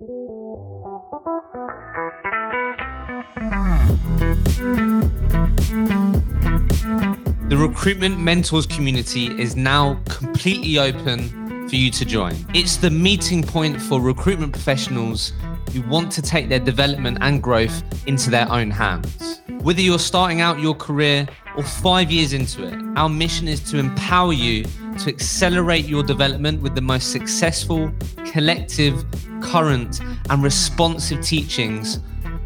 [0.00, 0.08] The
[7.50, 12.34] Recruitment Mentors community is now completely open for you to join.
[12.54, 15.34] It's the meeting point for recruitment professionals
[15.72, 19.42] who want to take their development and growth into their own hands.
[19.60, 23.78] Whether you're starting out your career or five years into it, our mission is to
[23.78, 24.64] empower you
[24.98, 27.92] to accelerate your development with the most successful,
[28.32, 29.04] collective,
[29.40, 30.00] current,
[30.30, 32.00] and responsive teachings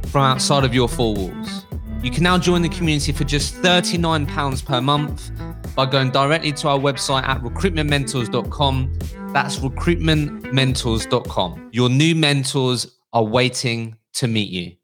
[0.08, 1.64] from outside of your four walls.
[2.02, 5.30] You can now join the community for just £39 per month
[5.74, 8.98] by going directly to our website at recruitmentmentors.com.
[9.32, 11.70] That's recruitmentmentors.com.
[11.72, 14.76] Your new mentors are waiting to meet you.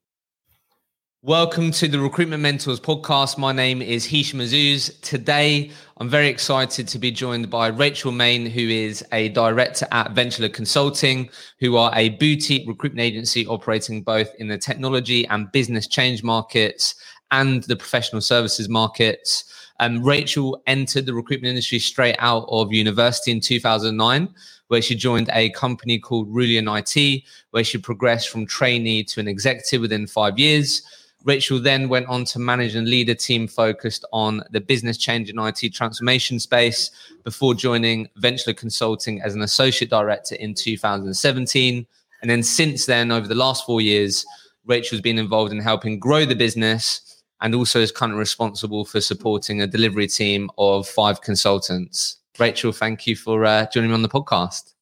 [1.25, 3.39] Welcome to the Recruitment Mentors podcast.
[3.39, 5.01] My name is Hishem Azzouz.
[5.03, 10.16] Today, I'm very excited to be joined by Rachel Mayne, who is a director at
[10.16, 11.30] Ventula Consulting,
[11.61, 16.96] who are a boutique recruitment agency operating both in the technology and business change markets
[17.30, 19.45] and the professional services markets.
[19.79, 24.29] Um, Rachel entered the recruitment industry straight out of university in 2009
[24.66, 29.29] where she joined a company called Rullion IT, where she progressed from trainee to an
[29.29, 30.83] executive within five years.
[31.24, 35.30] Rachel then went on to manage and lead a team focused on the business change
[35.30, 36.90] and IT transformation space
[37.23, 41.87] before joining Ventula Consulting as an associate director in 2017.
[42.20, 44.26] And then since then, over the last four years,
[44.66, 49.60] Rachel's been involved in helping grow the business and also is currently responsible for supporting
[49.60, 52.16] a delivery team of five consultants.
[52.38, 54.73] Rachel, thank you for uh, joining me on the podcast.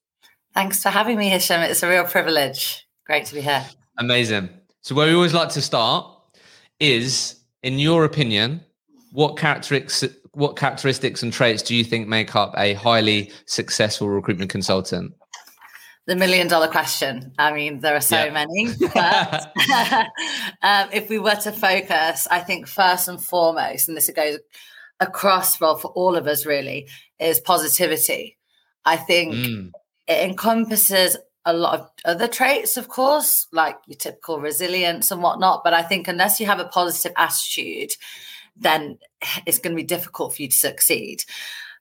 [0.53, 1.67] Thanks for having me, Hishem.
[1.67, 2.87] It's a real privilege.
[3.05, 3.65] Great to be here.
[3.97, 4.49] Amazing.
[4.81, 6.05] So, where we always like to start
[6.81, 8.61] is, in your opinion,
[9.11, 14.49] what characteristics what characteristics and traits do you think make up a highly successful recruitment
[14.49, 15.13] consultant?
[16.07, 17.33] The million dollar question.
[17.37, 18.31] I mean, there are so yeah.
[18.31, 18.69] many.
[18.93, 19.51] But
[20.61, 24.39] um, if we were to focus, I think first and foremost, and this goes
[24.99, 26.87] across well for all of us really,
[27.19, 28.37] is positivity.
[28.85, 29.71] I think mm.
[30.07, 35.63] it encompasses a lot of other traits, of course, like your typical resilience and whatnot.
[35.63, 37.91] But I think unless you have a positive attitude,
[38.55, 38.99] then
[39.45, 41.23] it's going to be difficult for you to succeed.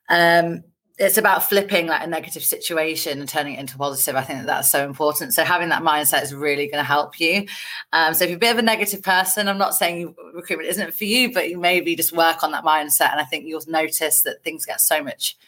[0.08, 0.64] Um,
[0.98, 4.16] it's about flipping like a negative situation and turning it into positive.
[4.16, 5.32] I think that that's so important.
[5.32, 7.46] So having that mindset is really going to help you.
[7.94, 10.94] Um, so if you're a bit of a negative person, I'm not saying recruitment isn't
[10.94, 14.22] for you, but you maybe just work on that mindset, and I think you'll notice
[14.22, 15.38] that things get so much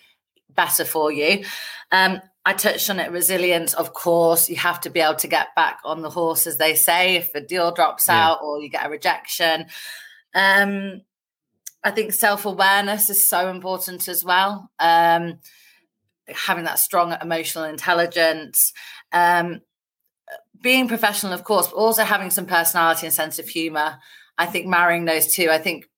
[0.55, 1.45] better for you.
[1.91, 4.51] Um, I touched on it resilience, of course.
[4.51, 7.35] You have to be able to get back on the horse, as they say, if
[7.35, 8.31] a deal drops yeah.
[8.31, 9.67] out or you get a rejection.
[10.35, 11.03] Um,
[11.85, 14.71] I think self awareness is so important as well.
[14.79, 15.39] Um,
[16.29, 18.73] having that strong emotional intelligence,
[19.13, 19.61] um,
[20.61, 23.99] being professional, of course, but also having some personality and sense of humor.
[24.39, 25.89] I think marrying those two, I think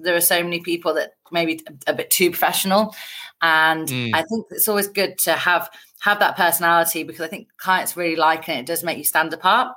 [0.00, 2.94] there are so many people that maybe a bit too professional
[3.42, 4.10] and mm.
[4.14, 8.16] i think it's always good to have have that personality because i think clients really
[8.16, 8.58] like it.
[8.58, 9.74] It does make you stand apart.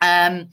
[0.00, 0.50] Um,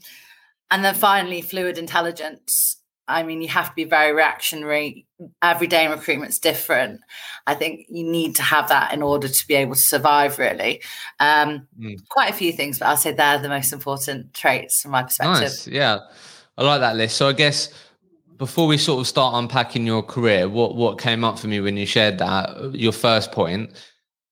[0.70, 2.80] and then finally fluid intelligence.
[3.08, 5.06] I mean you have to be very reactionary.
[5.40, 7.00] Every day in recruitment's different.
[7.46, 10.82] I think you need to have that in order to be able to survive really.
[11.20, 11.96] Um, mm.
[12.08, 15.42] quite a few things but i'll say they're the most important traits from my perspective.
[15.42, 15.68] Nice.
[15.68, 16.00] yeah.
[16.58, 17.16] I like that list.
[17.16, 17.72] So i guess
[18.36, 21.76] before we sort of start unpacking your career, what what came up for me when
[21.76, 23.70] you shared that your first point,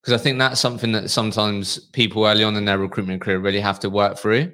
[0.01, 3.59] because I think that's something that sometimes people early on in their recruitment career really
[3.59, 4.51] have to work through.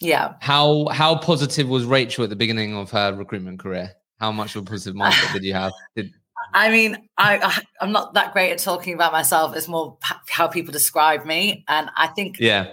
[0.00, 0.34] Yeah.
[0.40, 3.92] How how positive was Rachel at the beginning of her recruitment career?
[4.20, 5.72] How much of a positive mindset did you have?
[5.96, 6.12] Did,
[6.54, 9.54] I mean, I, I am not that great at talking about myself.
[9.56, 9.98] It's more
[10.30, 12.68] how people describe me, and I think yeah.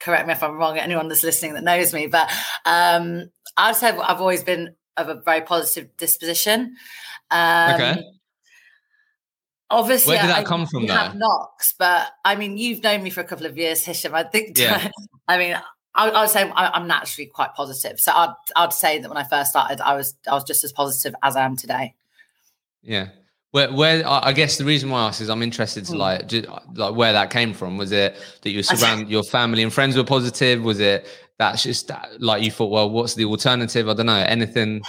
[0.00, 0.78] Correct me if I'm wrong.
[0.78, 2.30] Anyone that's listening that knows me, but
[2.64, 6.76] um, I'd say I've always been of a very positive disposition.
[7.30, 8.04] Um, okay.
[9.70, 10.86] Obviously, where did that I, come from?
[10.86, 10.94] Though?
[10.94, 14.12] Have knocks, but I mean, you've known me for a couple of years, Hishem.
[14.12, 14.58] I think.
[14.58, 14.90] Yeah.
[15.28, 15.60] I mean,
[15.94, 18.00] I, I would say I'm naturally quite positive.
[18.00, 20.72] So I'd I'd say that when I first started, I was I was just as
[20.72, 21.94] positive as I am today.
[22.82, 23.08] Yeah.
[23.50, 25.98] Where, where I guess the reason why I ask is I'm interested to hmm.
[25.98, 27.78] like, just, like where that came from.
[27.78, 30.62] Was it that you surround your family and friends were positive?
[30.62, 31.06] Was it
[31.38, 33.88] that's just like you thought, well, what's the alternative?
[33.88, 34.24] I don't know.
[34.26, 34.82] Anything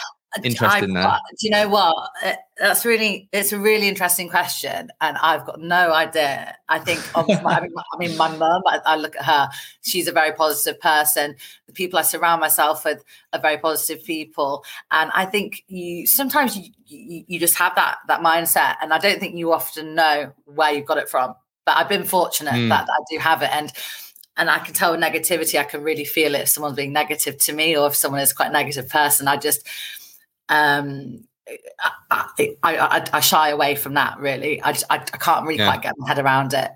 [0.44, 1.18] interesting there?
[1.30, 1.96] Do you know what?
[2.24, 4.90] Uh, that's really, it's a really interesting question.
[5.02, 6.56] And I've got no idea.
[6.68, 7.02] I think,
[7.44, 9.50] my, I, mean, I mean, my mum, I, I, look at her,
[9.82, 11.36] she's a very positive person.
[11.68, 13.04] The people I surround myself with
[13.34, 14.64] are very positive people.
[14.92, 18.76] And I think you, sometimes you, you, you just have that, that mindset.
[18.82, 21.36] And I don't think you often know where you've got it from.
[21.66, 22.70] But I've been fortunate mm.
[22.70, 23.50] that, that I do have it.
[23.52, 23.72] And
[24.40, 27.54] and I can tell negativity, I can really feel it if someone's being negative to
[27.54, 29.28] me or if someone is quite a negative person.
[29.28, 29.68] I just,
[30.48, 31.26] um,
[32.10, 34.62] I, I, I, I shy away from that really.
[34.62, 35.70] I just, I, can't really yeah.
[35.70, 36.72] quite get my head around it.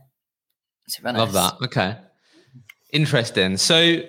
[1.03, 1.53] Love that.
[1.63, 1.95] Okay.
[2.91, 3.55] Interesting.
[3.55, 4.01] So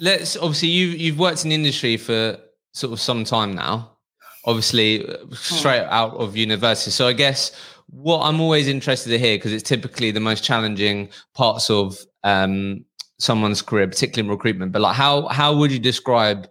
[0.00, 2.38] let's obviously you you've worked in the industry for
[2.72, 3.98] sort of some time now.
[4.46, 5.34] Obviously, uh, hmm.
[5.34, 6.90] straight out of university.
[6.90, 7.52] So I guess
[7.90, 12.84] what I'm always interested to hear because it's typically the most challenging parts of um,
[13.18, 14.72] someone's career, particularly in recruitment.
[14.72, 16.48] But like, how how would you describe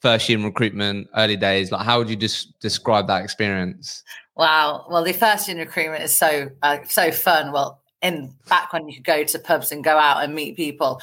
[0.00, 1.70] first year in recruitment, early days?
[1.70, 4.02] Like, how would you just describe that experience?
[4.36, 4.86] Wow.
[4.90, 7.52] Well, the first year in recruitment is so uh, so fun.
[7.52, 11.00] Well, in back when you could go to pubs and go out and meet people.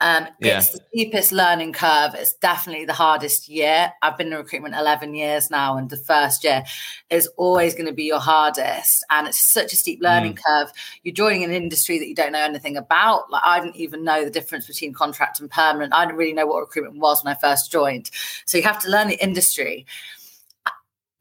[0.00, 0.58] Um, yeah.
[0.58, 2.14] It's the steepest learning curve.
[2.14, 3.90] It's definitely the hardest year.
[4.02, 6.62] I've been in recruitment 11 years now, and the first year
[7.08, 9.04] is always going to be your hardest.
[9.10, 10.42] And it's such a steep learning mm.
[10.46, 10.70] curve.
[11.02, 13.30] You're joining an industry that you don't know anything about.
[13.30, 15.94] Like, I didn't even know the difference between contract and permanent.
[15.94, 18.10] I didn't really know what recruitment was when I first joined.
[18.44, 19.86] So you have to learn the industry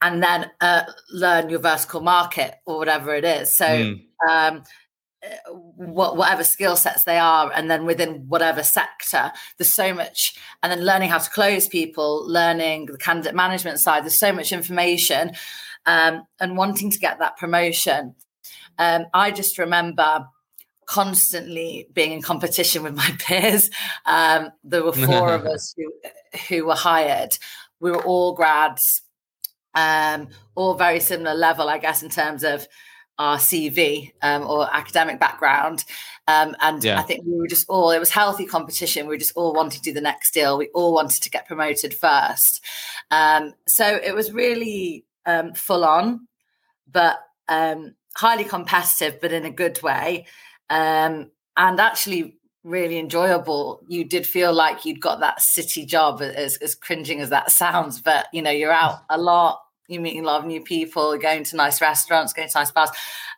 [0.01, 3.53] and then uh, learn your vertical market or whatever it is.
[3.53, 4.01] So, mm.
[4.29, 4.63] um,
[5.75, 10.83] whatever skill sets they are and then within whatever sector there's so much and then
[10.83, 15.31] learning how to close people learning the candidate management side there's so much information
[15.85, 18.15] um, and wanting to get that promotion.
[18.77, 20.25] Um, i just remember
[20.85, 23.69] constantly being in competition with my peers.
[24.05, 25.93] Um, there were four of us who,
[26.49, 27.37] who were hired.
[27.79, 29.03] We were all grads
[29.73, 32.67] um, all very similar level i guess in terms of
[33.17, 35.83] our CV um, or academic background.
[36.27, 36.99] Um, and yeah.
[36.99, 39.07] I think we were just all, it was healthy competition.
[39.07, 40.57] We just all wanted to do the next deal.
[40.57, 42.63] We all wanted to get promoted first.
[43.09, 46.27] Um, so it was really um, full on,
[46.89, 50.25] but um, highly competitive, but in a good way.
[50.69, 53.81] Um, and actually, really enjoyable.
[53.87, 58.01] You did feel like you'd got that city job, as, as cringing as that sounds,
[58.01, 59.61] but you know, you're out a lot
[59.91, 62.89] you're meeting a lot of new people, going to nice restaurants, going to nice bars,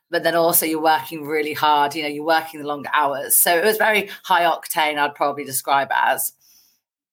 [0.10, 1.96] but then also you're working really hard.
[1.96, 3.36] You know, you're working the longer hours.
[3.36, 4.98] So it was very high octane.
[4.98, 6.34] I'd probably describe it as.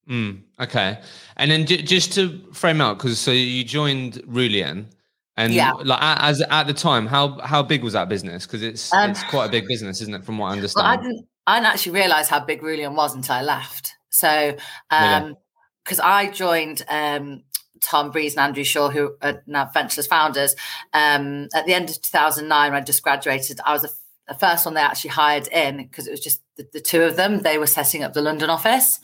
[0.08, 1.00] Mm, okay,
[1.36, 4.88] and then j- just to frame out, because so you joined Rullion,
[5.36, 5.72] and yeah.
[5.72, 8.44] like as at the time, how how big was that business?
[8.44, 10.24] Because it's um, it's quite a big business, isn't it?
[10.24, 10.84] From what I understand.
[10.84, 13.94] Well, I didn't I didn't actually realize how big Rullion was until I left.
[14.10, 14.56] So
[14.90, 15.36] um
[15.84, 16.10] because really?
[16.10, 17.42] I joined um
[17.80, 20.54] Tom Breeze and Andrew Shaw, who are now Ventula's founders.
[20.92, 23.92] Um, at the end of 2009, when I just graduated, I was the,
[24.28, 27.16] the first one they actually hired in because it was just the, the, two of
[27.16, 27.42] them.
[27.42, 29.00] They were setting up the London office.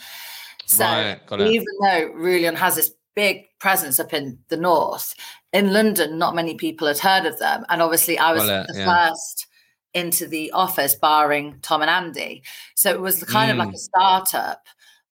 [0.66, 5.14] So right, even though Rullion has this big presence up in the north,
[5.52, 7.64] in London, not many people had heard of them.
[7.68, 9.08] And obviously, I was the yeah.
[9.08, 9.46] first
[9.94, 12.42] into the office, barring Tom and Andy.
[12.76, 13.52] So it was kind mm.
[13.52, 13.74] of like mm.
[13.74, 14.62] a startup,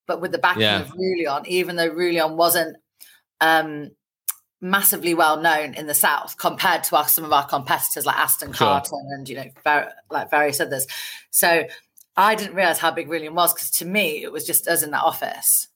[0.06, 0.82] but with the backing yeah.
[0.82, 2.78] of Rullion, even though Rullion wasn't
[3.42, 3.92] um,
[4.62, 8.54] massively well known in the south compared to our, some of our competitors like Aston
[8.54, 8.68] sure.
[8.68, 10.88] Carter and you know ver- like various others.
[11.30, 11.66] So
[12.18, 14.92] I didn't realize how big Rullion was because to me it was just us in
[14.92, 15.68] that office.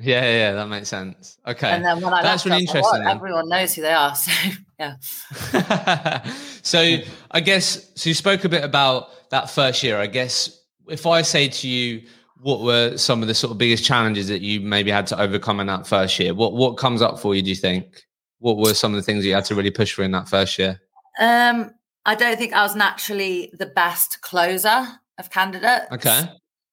[0.00, 1.38] Yeah, yeah, that makes sense.
[1.44, 3.02] Okay, and then when I that's really interesting.
[3.02, 4.30] Like, everyone knows who they are, so
[4.78, 4.96] yeah.
[6.62, 6.98] so
[7.32, 8.08] I guess so.
[8.08, 9.98] You spoke a bit about that first year.
[9.98, 10.56] I guess
[10.86, 12.02] if I say to you,
[12.40, 15.60] what were some of the sort of biggest challenges that you maybe had to overcome
[15.60, 16.34] in that first year?
[16.34, 17.42] What what comes up for you?
[17.42, 18.04] Do you think?
[18.40, 20.58] What were some of the things you had to really push for in that first
[20.58, 20.80] year?
[21.18, 21.72] Um,
[22.06, 24.86] I don't think I was naturally the best closer
[25.18, 25.90] of candidates.
[25.92, 26.22] Okay.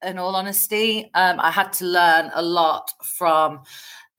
[0.03, 3.63] In all honesty, um, I had to learn a lot from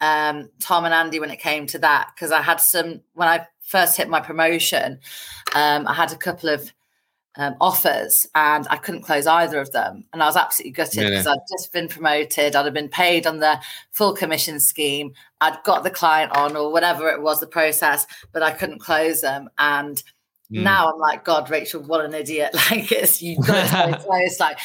[0.00, 3.46] um, Tom and Andy when it came to that because I had some when I
[3.62, 4.98] first hit my promotion.
[5.54, 6.72] Um, I had a couple of
[7.36, 10.04] um, offers and I couldn't close either of them.
[10.12, 12.56] And I was absolutely gutted because I'd just been promoted.
[12.56, 13.60] I'd have been paid on the
[13.92, 15.12] full commission scheme.
[15.40, 19.20] I'd got the client on or whatever it was, the process, but I couldn't close
[19.20, 19.50] them.
[19.58, 19.96] And
[20.50, 20.62] mm.
[20.62, 22.54] now I'm like, God, Rachel, what an idiot.
[22.70, 24.40] Like it's, you got it so close.
[24.40, 24.58] Like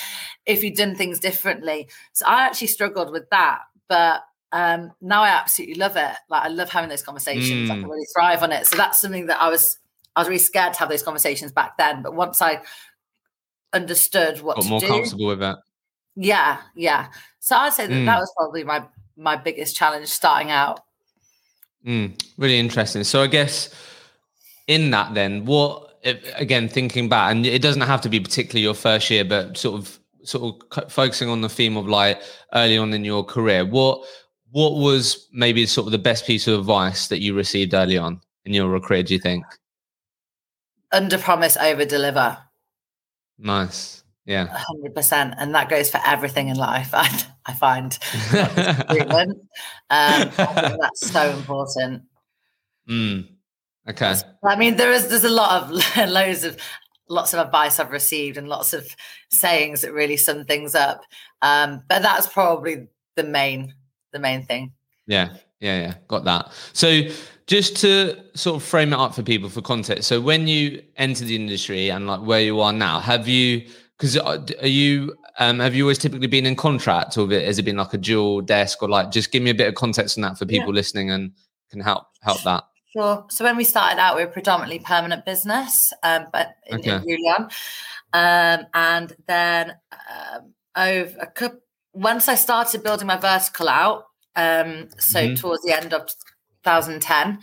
[0.46, 1.90] if you'd done things differently.
[2.14, 3.62] So I actually struggled with that.
[3.90, 4.24] But
[4.54, 6.16] um, now I absolutely love it.
[6.30, 7.70] Like I love having those conversations.
[7.70, 7.72] Mm.
[7.72, 8.66] I can really thrive on it.
[8.66, 9.78] So that's something that I was
[10.16, 12.02] I was really scared to have those conversations back then.
[12.02, 12.62] But once I
[13.74, 15.60] understood what Got more do, comfortable with that.
[16.16, 17.08] Yeah, yeah.
[17.40, 18.06] So I'd say that mm.
[18.06, 18.86] that was probably my
[19.18, 20.82] my biggest challenge starting out.
[21.86, 23.04] Mm, really interesting.
[23.04, 23.74] So I guess
[24.68, 28.64] in that, then, what if, again thinking back, and it doesn't have to be particularly
[28.64, 32.22] your first year, but sort of sort of focusing on the theme of like
[32.54, 34.04] early on in your career, what
[34.52, 38.22] what was maybe sort of the best piece of advice that you received early on
[38.46, 39.04] in your career?
[39.04, 39.46] Do you think?
[40.92, 42.38] Under promise, over deliver.
[43.38, 44.04] Nice.
[44.26, 44.48] Yeah.
[44.86, 45.36] 100%.
[45.38, 47.98] And that goes for everything in life, I, I find.
[48.34, 49.36] um,
[49.90, 52.04] I that's so important.
[52.90, 53.28] Mm.
[53.90, 54.16] Okay.
[54.44, 56.58] I mean, there is there's a lot of loads of
[57.10, 58.96] lots of advice I've received and lots of
[59.30, 61.04] sayings that really sum things up.
[61.42, 63.74] Um, but that's probably the main
[64.14, 64.74] the main thing.
[65.08, 65.94] Yeah, yeah, yeah.
[66.08, 66.52] Got that.
[66.74, 67.02] So
[67.48, 70.08] just to sort of frame it up for people for context.
[70.08, 73.68] So when you entered the industry and like where you are now, have you
[73.98, 77.64] because uh, are you um, have you always typically been in contract or has it
[77.64, 80.22] been like a dual desk or like just give me a bit of context on
[80.24, 80.76] that for people yeah.
[80.76, 81.32] listening and
[81.70, 83.26] can help help that Sure.
[83.30, 86.96] So when we started out, we were predominantly permanent business, um, but in, okay.
[86.96, 87.50] in Rullion.
[88.12, 91.60] Um, and then um, over a couple,
[91.94, 95.36] once I started building my vertical out, um, so mm-hmm.
[95.36, 96.10] towards the end of
[96.64, 97.40] 2010,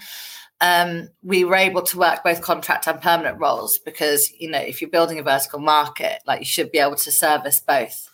[0.61, 4.81] um, we were able to work both contract and permanent roles because you know if
[4.81, 8.09] you're building a vertical market, like you should be able to service both.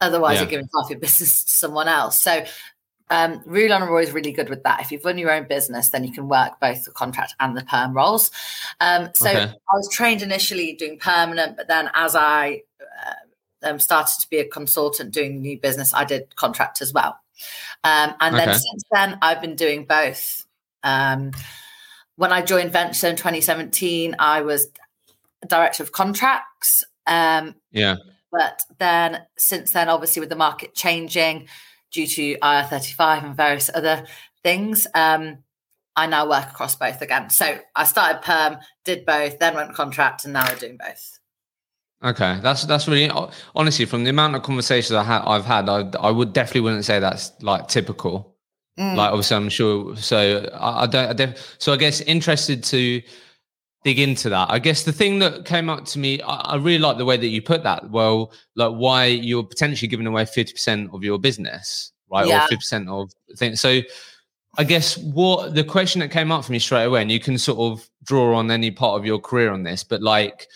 [0.00, 0.40] Otherwise, yeah.
[0.42, 2.22] you're giving half your business to someone else.
[2.22, 2.44] So
[3.10, 4.80] um, Rullion are is really good with that.
[4.80, 7.64] If you've run your own business, then you can work both the contract and the
[7.64, 8.30] perm roles.
[8.80, 9.40] Um, so okay.
[9.40, 14.38] I was trained initially doing permanent, but then as I uh, um, started to be
[14.38, 17.18] a consultant doing new business, I did contract as well.
[17.84, 18.44] Um, and okay.
[18.44, 20.46] then since then, I've been doing both.
[20.82, 21.32] Um,
[22.16, 24.68] when I joined Ventula in 2017, I was
[25.46, 26.84] director of contracts.
[27.06, 27.96] Um, yeah.
[28.30, 31.48] But then since then, obviously, with the market changing,
[31.90, 34.06] due to IR35 and various other
[34.42, 34.86] things.
[34.94, 35.38] Um,
[35.96, 37.30] I now work across both again.
[37.30, 41.17] So I started perm, did both, then went contract, and now I'm doing both.
[42.02, 43.10] Okay, that's that's really
[43.56, 46.84] honestly from the amount of conversations I ha- I've had, I I would definitely wouldn't
[46.84, 48.36] say that's like typical.
[48.78, 48.94] Mm.
[48.94, 49.96] Like obviously, I'm sure.
[49.96, 51.10] So I, I don't.
[51.10, 53.02] I def- so I guess interested to
[53.84, 54.50] dig into that.
[54.50, 57.16] I guess the thing that came up to me, I, I, really like the way
[57.16, 57.90] that you put that.
[57.90, 62.26] Well, like why you're potentially giving away 50% of your business, right?
[62.26, 62.44] Yeah.
[62.44, 63.60] Or 50% of things.
[63.60, 63.80] So
[64.56, 67.38] I guess what the question that came up for me straight away, and you can
[67.38, 70.48] sort of draw on any part of your career on this, but like,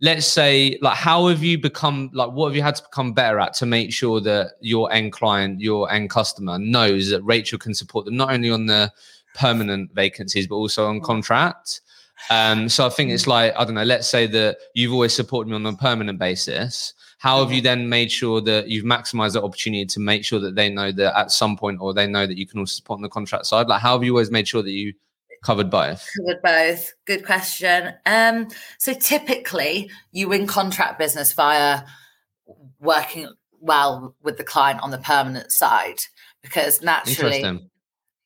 [0.00, 3.38] let's say, like, how have you become, like, what have you had to become better
[3.38, 7.74] at to make sure that your end client, your end customer knows that Rachel can
[7.74, 8.92] support them not only on the
[9.34, 11.04] permanent vacancies, but also on mm.
[11.04, 11.82] contract?
[12.30, 13.28] Um, so I think it's mm.
[13.28, 16.94] like, I don't know, let's say that you've always supported me on a permanent basis.
[17.18, 20.54] How have you then made sure that you've maximized that opportunity to make sure that
[20.54, 23.02] they know that at some point, or they know that you can also support on
[23.02, 23.68] the contract side?
[23.68, 24.94] Like, how have you always made sure that you
[25.42, 26.08] covered both?
[26.18, 26.92] Covered both.
[27.06, 27.94] Good question.
[28.06, 31.82] Um, so typically, you win contract business via
[32.80, 33.28] working
[33.60, 36.00] well with the client on the permanent side
[36.42, 37.68] because naturally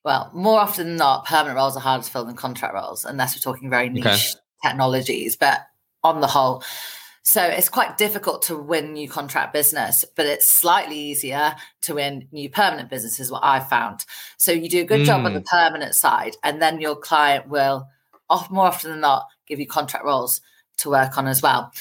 [0.04, 3.34] well, more often than not, permanent roles are harder to fill than contract roles, unless
[3.34, 4.18] we're talking very niche okay.
[4.62, 5.36] technologies.
[5.36, 5.60] But
[6.02, 6.62] on the whole,
[7.24, 12.28] so it's quite difficult to win new contract business, but it's slightly easier to win
[12.32, 14.04] new permanent business, is what I've found.
[14.36, 15.06] So you do a good mm.
[15.06, 15.46] job on the hmm.
[15.50, 17.88] permanent side, and then your client will,
[18.28, 20.40] off, more often than not, give you contract roles
[20.78, 21.72] to work on as well.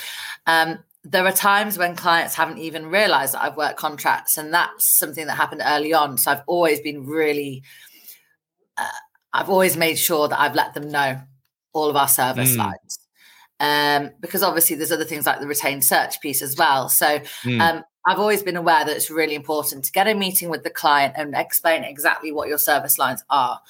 [0.47, 4.97] Um, there are times when clients haven't even realized that I've worked contracts, and that's
[4.97, 6.17] something that happened early on.
[6.17, 7.63] So I've always been really
[8.77, 8.87] uh,
[9.33, 11.19] I've always made sure that I've let them know
[11.73, 12.57] all of our service mm.
[12.57, 12.99] lines.
[13.63, 16.89] Um, because obviously there's other things like the retained search piece as well.
[16.89, 17.61] So mm.
[17.61, 20.69] um, I've always been aware that it's really important to get a meeting with the
[20.69, 23.61] client and explain exactly what your service lines are.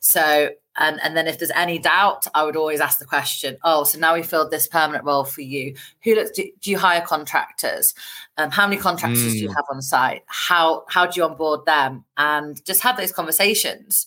[0.00, 3.58] So and and then if there's any doubt, I would always ask the question.
[3.62, 5.74] Oh, so now we filled this permanent role for you.
[6.02, 6.30] Who looks?
[6.30, 7.92] Do, do you hire contractors?
[8.38, 9.32] Um, how many contractors mm.
[9.32, 9.54] do you hmm.
[9.54, 10.22] have on site?
[10.28, 12.06] How how do you onboard them?
[12.16, 14.06] And just have those conversations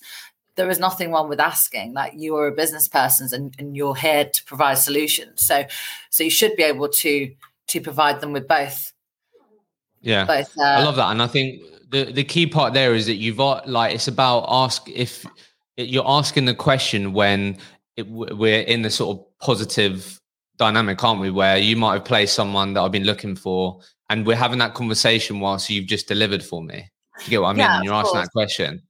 [0.55, 1.93] there is nothing wrong with asking.
[1.93, 5.45] Like you are a business person and, and you're here to provide solutions.
[5.45, 5.65] So
[6.09, 7.33] so you should be able to
[7.67, 8.93] to provide them with both.
[10.01, 10.25] Yeah.
[10.25, 11.11] Both uh, i love that.
[11.11, 14.45] And i think the the key part there is that you've got like it's about
[14.47, 15.25] ask if
[15.77, 17.57] you're asking the question when
[17.97, 20.19] it, we're in the sort of positive
[20.57, 21.31] dynamic aren't we?
[21.31, 24.73] Where you might have placed someone that i've been looking for and we're having that
[24.73, 26.89] conversation whilst you've just delivered for me.
[27.23, 27.59] You get what i mean?
[27.59, 28.27] Yeah, and you're asking course.
[28.27, 28.81] that question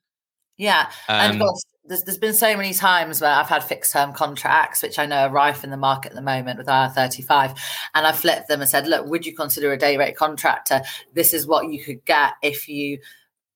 [0.57, 0.89] yeah.
[1.07, 3.93] Um, and of um, course, there's, there's been so many times where I've had fixed
[3.93, 7.57] term contracts, which I know are rife in the market at the moment with IR35.
[7.93, 10.81] And I flipped them and said, look, would you consider a day rate contractor?
[11.13, 12.99] This is what you could get if you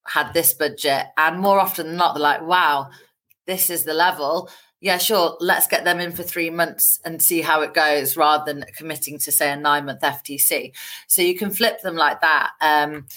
[0.06, 1.08] had this budget.
[1.18, 2.90] And more often than not, they're like, wow,
[3.46, 4.50] this is the level.
[4.82, 5.36] Yeah, sure.
[5.40, 9.18] Let's get them in for three months and see how it goes rather than committing
[9.20, 10.74] to, say, a nine month FTC.
[11.08, 12.52] So you can flip them like that.
[12.62, 13.08] Um,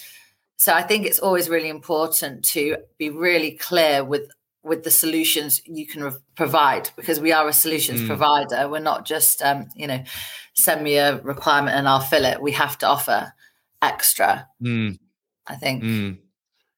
[0.63, 4.31] so I think it's always really important to be really clear with
[4.63, 8.07] with the solutions you can re- provide because we are a solutions mm.
[8.07, 8.69] provider.
[8.69, 10.01] We're not just, um, you know,
[10.53, 12.41] send me a requirement and I'll fill it.
[12.41, 13.33] We have to offer
[13.81, 14.47] extra.
[14.61, 14.99] Mm.
[15.47, 15.83] I think.
[15.83, 16.19] Mm.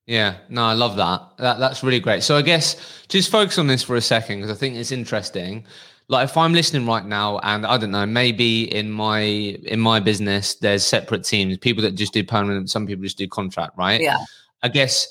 [0.07, 1.21] Yeah, no, I love that.
[1.37, 1.59] that.
[1.59, 2.23] That's really great.
[2.23, 2.77] So I guess
[3.07, 5.63] just focus on this for a second because I think it's interesting.
[6.07, 9.99] Like if I'm listening right now, and I don't know, maybe in my in my
[9.99, 13.99] business, there's separate teams, people that just do permanent, some people just do contract, right?
[13.99, 14.17] Yeah.
[14.61, 15.07] I guess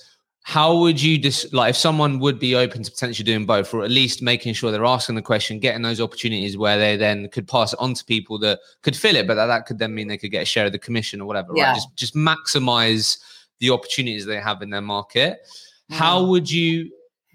[0.46, 3.82] how would you just like if someone would be open to potentially doing both or
[3.82, 7.48] at least making sure they're asking the question getting those opportunities where they then could
[7.48, 10.06] pass it on to people that could fill it but that, that could then mean
[10.06, 11.68] they could get a share of the commission or whatever yeah.
[11.68, 13.18] right just just maximize
[13.60, 15.38] the opportunities they have in their market
[15.90, 15.94] mm.
[15.96, 16.90] how would you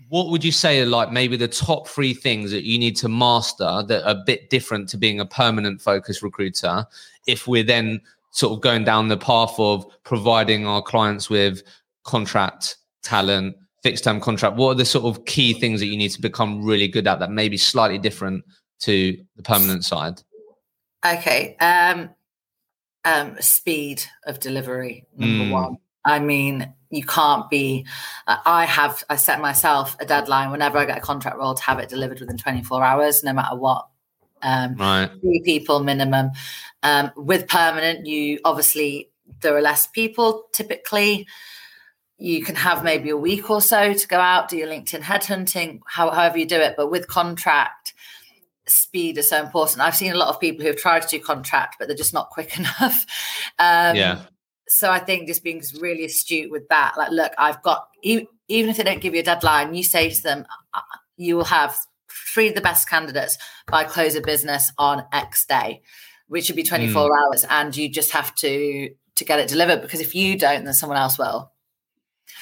[0.09, 3.07] what would you say are like maybe the top three things that you need to
[3.07, 6.85] master that are a bit different to being a permanent focus recruiter
[7.27, 8.01] if we're then
[8.31, 11.63] sort of going down the path of providing our clients with
[12.03, 14.55] contract talent, fixed term contract?
[14.55, 17.19] What are the sort of key things that you need to become really good at
[17.19, 18.43] that may be slightly different
[18.81, 20.21] to the permanent side?
[21.05, 21.55] Okay.
[21.57, 22.09] Um,
[23.05, 25.51] um, speed of delivery, number mm.
[25.51, 25.77] one.
[26.05, 27.85] I mean, you can't be.
[28.27, 29.03] Uh, I have.
[29.09, 32.19] I set myself a deadline whenever I get a contract role to have it delivered
[32.19, 33.87] within 24 hours, no matter what.
[34.41, 35.09] Um, right.
[35.21, 36.31] Three people minimum.
[36.83, 39.09] Um, with permanent, you obviously
[39.41, 41.27] there are less people typically
[42.19, 45.79] you can have maybe a week or so to go out, do your LinkedIn headhunting,
[45.87, 46.75] how, however you do it.
[46.75, 47.93] But with contract,
[48.67, 49.79] speed is so important.
[49.79, 52.13] I've seen a lot of people who have tried to do contract, but they're just
[52.13, 53.05] not quick enough.
[53.57, 54.21] Um, yeah.
[54.69, 56.93] So I think just being really astute with that.
[56.97, 60.23] Like, look, I've got, even if they don't give you a deadline, you say to
[60.23, 60.81] them, uh,
[61.17, 61.75] you will have
[62.33, 65.81] three of the best candidates by close of business on X day,
[66.27, 67.19] which would be 24 mm.
[67.19, 67.45] hours.
[67.49, 70.99] And you just have to, to get it delivered because if you don't, then someone
[70.99, 71.51] else will.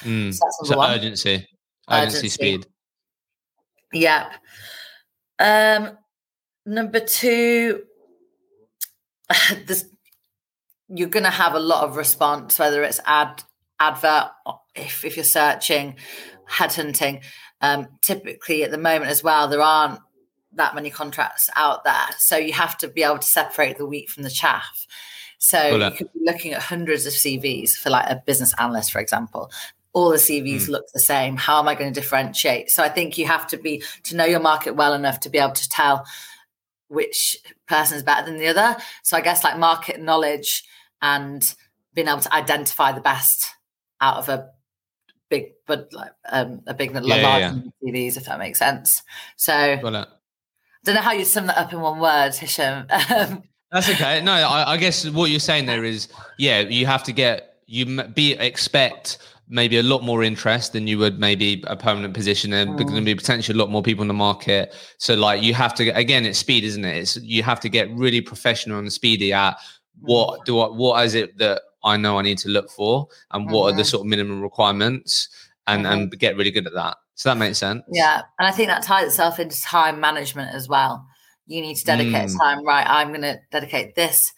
[0.02, 0.32] Mm.
[0.34, 1.46] So, so urgency,
[1.90, 2.66] urgency, urgency, speed.
[3.94, 4.32] Yep.
[5.38, 5.98] Um,
[6.66, 7.84] number two,
[9.66, 9.86] this,
[10.88, 13.42] you're going to have a lot of response, whether it's ad
[13.80, 14.30] advert,
[14.74, 15.96] if if you're searching,
[16.48, 17.22] headhunting.
[17.60, 20.00] Um, typically, at the moment as well, there aren't
[20.54, 24.08] that many contracts out there, so you have to be able to separate the wheat
[24.08, 24.86] from the chaff.
[25.38, 28.90] So well, you could be looking at hundreds of CVs for like a business analyst,
[28.90, 29.50] for example
[29.92, 30.68] all the CVs mm.
[30.68, 31.36] look the same.
[31.36, 32.70] How am I going to differentiate?
[32.70, 35.38] So I think you have to be to know your market well enough to be
[35.38, 36.06] able to tell
[36.88, 38.76] which person is better than the other.
[39.02, 40.64] So I guess like market knowledge
[41.02, 41.54] and
[41.94, 43.46] being able to identify the best
[44.00, 44.50] out of a
[45.28, 47.92] big, but like um, a big, yeah, large yeah, yeah.
[47.92, 49.02] CVs, if that makes sense.
[49.36, 50.06] So well, uh, I
[50.84, 52.86] don't know how you sum that up in one word, Hishem.
[53.70, 54.22] That's okay.
[54.22, 56.08] No, I, I guess what you're saying there is,
[56.38, 59.18] yeah, you have to get you be expect
[59.50, 62.78] maybe a lot more interest than you would maybe a permanent position and mm.
[62.78, 65.74] going to be potentially a lot more people in the market so like you have
[65.74, 69.32] to again it's speed isn't it it's you have to get really professional and speedy
[69.32, 69.56] at
[70.00, 73.50] what do I what is it that I know I need to look for and
[73.50, 73.68] what mm-hmm.
[73.68, 73.88] are the mm-hmm.
[73.88, 75.28] sort of minimum requirements
[75.66, 75.92] and mm-hmm.
[75.92, 78.82] and get really good at that so that makes sense yeah and I think that
[78.82, 81.06] ties itself into time management as well
[81.46, 82.38] you need to dedicate mm.
[82.38, 84.32] time right I'm going to dedicate this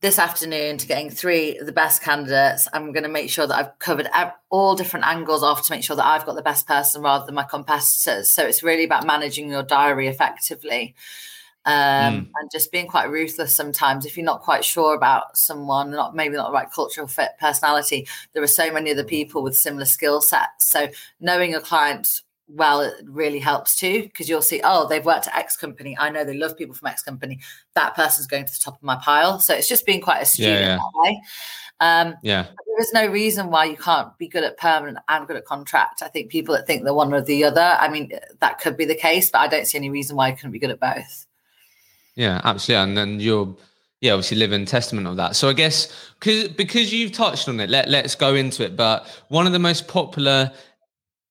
[0.00, 2.66] this afternoon to getting three of the best candidates.
[2.72, 4.08] I'm going to make sure that I've covered
[4.48, 7.34] all different angles off to make sure that I've got the best person rather than
[7.34, 8.30] my competitors.
[8.30, 10.94] So it's really about managing your diary effectively
[11.66, 12.28] um, mm.
[12.40, 14.06] and just being quite ruthless sometimes.
[14.06, 18.06] If you're not quite sure about someone, not maybe not the right cultural fit, personality,
[18.32, 20.68] there are so many other people with similar skill sets.
[20.68, 20.88] So
[21.20, 25.36] knowing a client well it really helps too because you'll see oh they've worked at
[25.36, 27.38] x company i know they love people from x company
[27.74, 30.46] that person's going to the top of my pile so it's just being quite astute
[30.46, 30.76] yeah, yeah.
[30.76, 31.20] that way
[31.80, 35.36] um, yeah there is no reason why you can't be good at permanent and good
[35.36, 38.58] at contract i think people that think they're one or the other i mean that
[38.58, 40.70] could be the case but i don't see any reason why you couldn't be good
[40.70, 41.26] at both
[42.16, 43.54] yeah absolutely and then you're
[44.00, 47.70] yeah obviously living testament of that so i guess because because you've touched on it
[47.70, 50.50] let, let's go into it but one of the most popular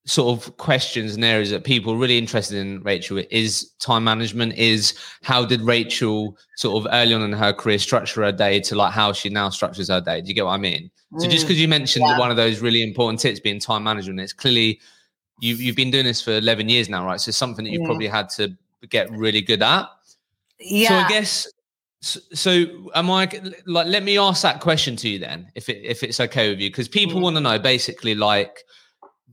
[0.09, 4.55] sort of questions and areas that people are really interested in Rachel is time management
[4.55, 8.75] is how did Rachel sort of early on in her career structure her day to
[8.75, 10.21] like how she now structures her day.
[10.21, 10.89] Do you get what I mean?
[11.13, 12.17] Mm, so just because mm, you mentioned yeah.
[12.17, 14.79] one of those really important tips being time management, it's clearly
[15.39, 17.21] you've you've been doing this for 11 years now, right?
[17.21, 17.85] So something that you yeah.
[17.85, 18.57] probably had to
[18.89, 19.87] get really good at.
[20.59, 20.89] Yeah.
[20.89, 21.47] So I guess
[22.01, 23.29] so am I
[23.65, 26.59] like let me ask that question to you then if it if it's okay with
[26.59, 27.23] you because people mm.
[27.23, 28.63] want to know basically like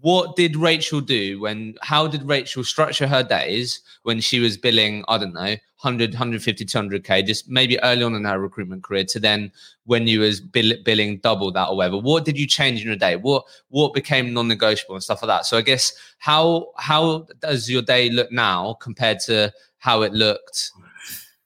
[0.00, 5.04] what did Rachel do when how did Rachel structure her days when she was billing,
[5.08, 9.18] I don't know, 100, 150, 200k, just maybe early on in her recruitment career to
[9.18, 9.50] then
[9.84, 11.98] when you was bill, billing double that or whatever.
[11.98, 13.16] What did you change in your day?
[13.16, 15.46] What what became non-negotiable and stuff like that?
[15.46, 20.70] So I guess how how does your day look now compared to how it looked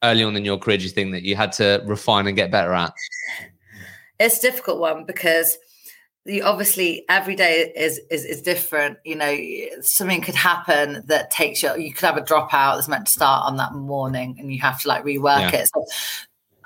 [0.02, 0.78] early on in your career?
[0.78, 2.92] Do you think that you had to refine and get better at?
[4.18, 5.58] It's a difficult one because
[6.26, 9.36] you obviously every day is, is is different you know
[9.80, 13.44] something could happen that takes you you could have a dropout that's meant to start
[13.46, 15.60] on that morning and you have to like rework yeah.
[15.60, 15.84] it so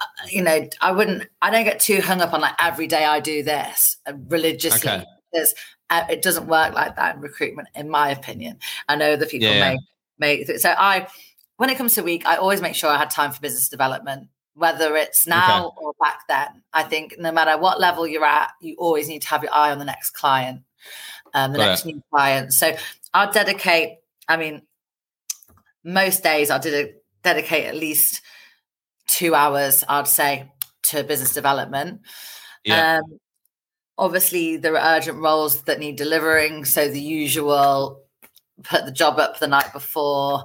[0.01, 3.05] uh, you know i wouldn't i don't get too hung up on like every day
[3.05, 5.05] i do this uh, religiously okay.
[5.33, 5.55] because
[5.91, 9.49] uh, it doesn't work like that in recruitment in my opinion i know the people
[9.49, 9.75] yeah.
[10.19, 11.07] may may so i
[11.57, 14.29] when it comes to week i always make sure i had time for business development
[14.55, 15.77] whether it's now okay.
[15.79, 16.63] or back then.
[16.73, 19.73] I think no matter what level you're at, you always need to have your eye
[19.73, 20.63] on the next client,
[21.35, 21.95] um, the Got next it.
[21.95, 22.53] new client.
[22.53, 22.75] So
[23.13, 24.63] I'll dedicate, I mean,
[25.83, 28.23] most days I'll ded- dedicate at least
[29.07, 30.51] two hours, I'd say,
[30.85, 32.03] to business development.
[32.65, 32.99] Yeah.
[32.99, 33.19] Um,
[33.99, 36.65] obviously, there are urgent roles that need delivering.
[36.65, 38.03] So the usual
[38.63, 40.45] put the job up the night before,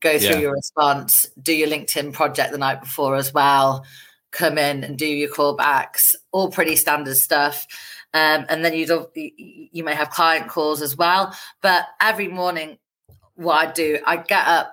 [0.00, 0.38] go through yeah.
[0.38, 3.84] your response, do your LinkedIn project the night before as well,
[4.30, 7.66] come in and do your callbacks, all pretty standard stuff.
[8.14, 11.36] Um, and then you you may have client calls as well.
[11.60, 12.78] But every morning,
[13.34, 14.72] what I do, I get up.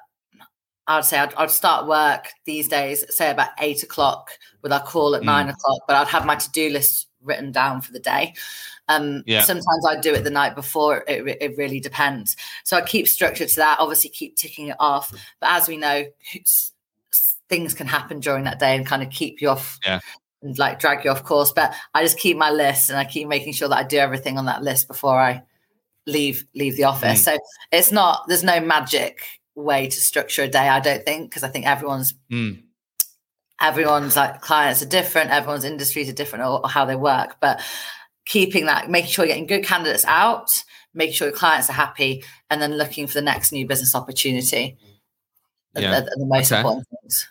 [0.86, 4.31] I'd say I'd, I'd start work these days, say about eight o'clock
[4.62, 5.25] with our call at mm.
[5.25, 5.81] nine o'clock.
[5.88, 8.33] But I'd have my to do list written down for the day.
[8.87, 9.41] Um, yeah.
[9.41, 11.03] Sometimes I do it the night before.
[11.07, 12.35] It, it really depends.
[12.63, 13.79] So I keep structured to that.
[13.79, 15.11] Obviously, keep ticking it off.
[15.39, 16.05] But as we know,
[17.49, 19.79] things can happen during that day and kind of keep you off.
[19.85, 19.99] Yeah.
[20.41, 23.29] And like drag you off course, but I just keep my list and I keep
[23.29, 25.41] making sure that I do everything on that list before I
[26.05, 27.21] leave leave the office.
[27.21, 27.23] Mm.
[27.23, 27.37] So
[27.71, 29.21] it's not there's no magic
[29.55, 30.67] way to structure a day.
[30.67, 32.61] I don't think because I think everyone's mm
[33.63, 37.37] everyone's like clients are different, everyone's industries are different or, or, how they work.
[37.39, 37.61] But
[38.25, 40.47] keeping that, making sure you're getting good candidates out,
[40.93, 44.77] making sure your clients are happy, and then looking for the next new business opportunity.
[45.75, 46.01] Yeah.
[46.01, 46.59] The most okay.
[46.59, 47.27] important things.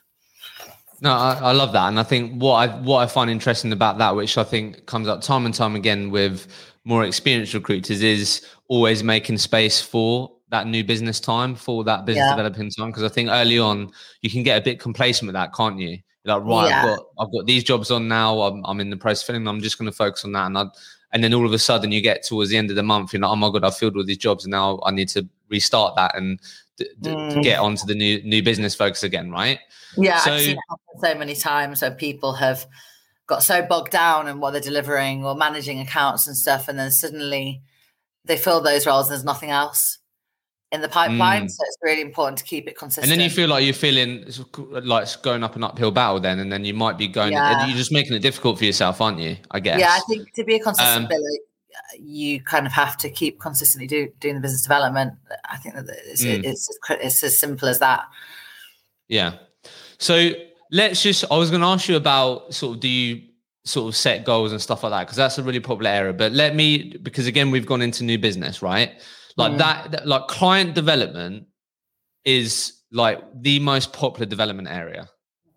[1.01, 3.99] No, I, I, love that, and I think what I what I find interesting about
[3.99, 6.47] that, which I think comes up time and time again with
[6.85, 12.25] more experienced recruiters, is always making space for that new business time, for that business
[12.25, 12.37] yeah.
[12.37, 12.91] developing time.
[12.91, 15.99] Because I think early on you can get a bit complacent with that, can't you?
[16.25, 16.79] Like, right, yeah.
[16.79, 18.41] I've got I've got these jobs on now.
[18.43, 19.49] I'm, I'm in the process of filling.
[19.49, 20.67] I'm just going to focus on that, and I,
[21.13, 23.23] and then all of a sudden you get towards the end of the month, you're
[23.23, 25.97] like, oh my god, I've filled all these jobs, and now I need to restart
[25.97, 26.41] that and
[26.77, 27.35] d- mm.
[27.35, 29.59] d- get onto the new new business focus again, right?
[29.97, 32.67] Yeah, so, I've seen it happen so many times where people have
[33.27, 36.93] got so bogged down in what they're delivering or managing accounts and stuff, and then
[36.93, 37.63] suddenly
[38.25, 39.99] they fill those roles and there's nothing else
[40.73, 41.45] in the pipeline.
[41.45, 41.51] Mm.
[41.51, 43.11] So it's really important to keep it consistent.
[43.11, 44.25] And then you feel like you're feeling
[44.85, 47.67] like it's going up an uphill battle then, and then you might be going, yeah.
[47.67, 49.37] you're just making it difficult for yourself, aren't you?
[49.51, 49.79] I guess.
[49.79, 51.21] Yeah, I think to be a consistent um,
[51.99, 55.15] you kind of have to keep consistently do, doing the business development.
[55.51, 56.45] I think that it's, mm.
[56.45, 58.05] it's, it's as simple as that.
[59.09, 59.35] Yeah.
[59.99, 60.31] So
[60.71, 63.23] let's just, I was going to ask you about sort of, do you,
[63.65, 66.33] sort of set goals and stuff like that because that's a really popular area but
[66.33, 69.01] let me because again we've gone into new business right
[69.37, 69.59] like mm.
[69.59, 71.47] that, like client development
[72.25, 75.09] is like the most popular development area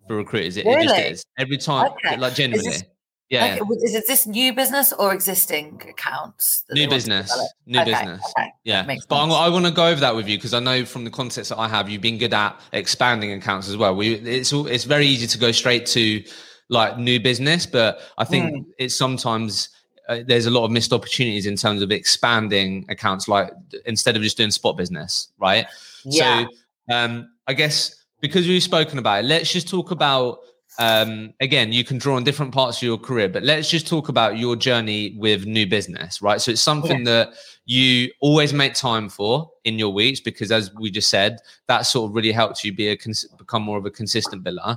[0.06, 0.56] for recruiters.
[0.56, 0.84] It, really?
[0.84, 2.16] it just is every time, okay.
[2.16, 2.66] like generally.
[2.66, 2.84] Is this,
[3.28, 3.74] yeah, okay.
[3.82, 6.64] Is it this new business or existing accounts?
[6.70, 7.36] New business,
[7.66, 7.90] new okay.
[7.90, 8.22] business.
[8.38, 8.48] Okay.
[8.62, 11.02] Yeah, but I'm, i want to go over that with you because I know from
[11.02, 13.96] the context that I have, you've been good at expanding accounts as well.
[13.96, 16.22] We, it's it's very easy to go straight to
[16.68, 18.64] like new business, but I think mm.
[18.78, 19.70] it's sometimes
[20.08, 23.50] uh, there's a lot of missed opportunities in terms of expanding accounts like
[23.86, 25.66] instead of just doing spot business right
[26.04, 26.44] yeah.
[26.88, 30.38] so um i guess because we've spoken about it let's just talk about
[30.78, 34.08] um again you can draw on different parts of your career but let's just talk
[34.08, 37.04] about your journey with new business right so it's something yeah.
[37.24, 41.82] that you always make time for in your weeks because as we just said that
[41.82, 44.76] sort of really helps you be a cons- become more of a consistent biller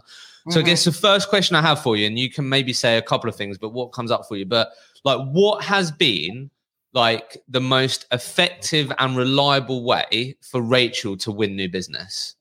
[0.49, 0.59] so mm-hmm.
[0.59, 3.01] I guess the first question I have for you, and you can maybe say a
[3.01, 4.45] couple of things, but what comes up for you?
[4.45, 4.71] But
[5.03, 6.49] like, what has been
[6.93, 12.35] like the most effective and reliable way for Rachel to win new business,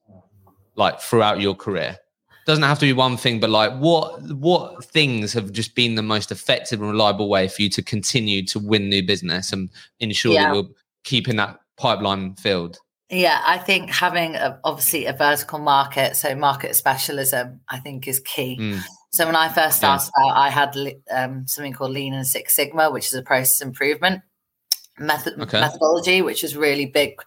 [0.75, 1.97] like throughout your career?
[2.45, 6.01] Doesn't have to be one thing, but like, what what things have just been the
[6.01, 9.69] most effective and reliable way for you to continue to win new business and
[9.99, 10.47] ensure yeah.
[10.47, 10.69] that you're
[11.03, 12.79] keeping that pipeline filled?
[13.11, 18.19] Yeah, I think having a, obviously a vertical market, so market specialism, I think is
[18.19, 18.57] key.
[18.59, 18.81] Mm.
[19.11, 20.31] So when I first started yeah.
[20.31, 20.77] out, I had
[21.11, 24.21] um, something called Lean and Six Sigma, which is a process improvement.
[24.99, 25.59] method okay.
[25.59, 27.21] methodology, which was really big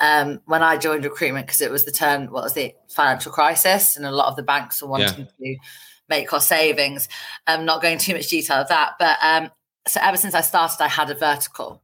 [0.00, 3.96] um, when I joined recruitment because it was the turn, what was the financial crisis,
[3.96, 5.54] and a lot of the banks were wanting yeah.
[5.54, 5.56] to
[6.08, 7.08] make cost savings.
[7.46, 9.50] I'm not going too much detail of that, but um,
[9.86, 11.82] so ever since I started, I had a vertical,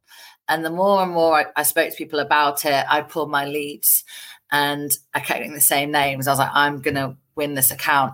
[0.49, 3.45] and the more and more I, I spoke to people about it, I pulled my
[3.45, 4.05] leads,
[4.51, 6.27] and I kept getting the same names.
[6.27, 8.13] I was like, I'm gonna win this account,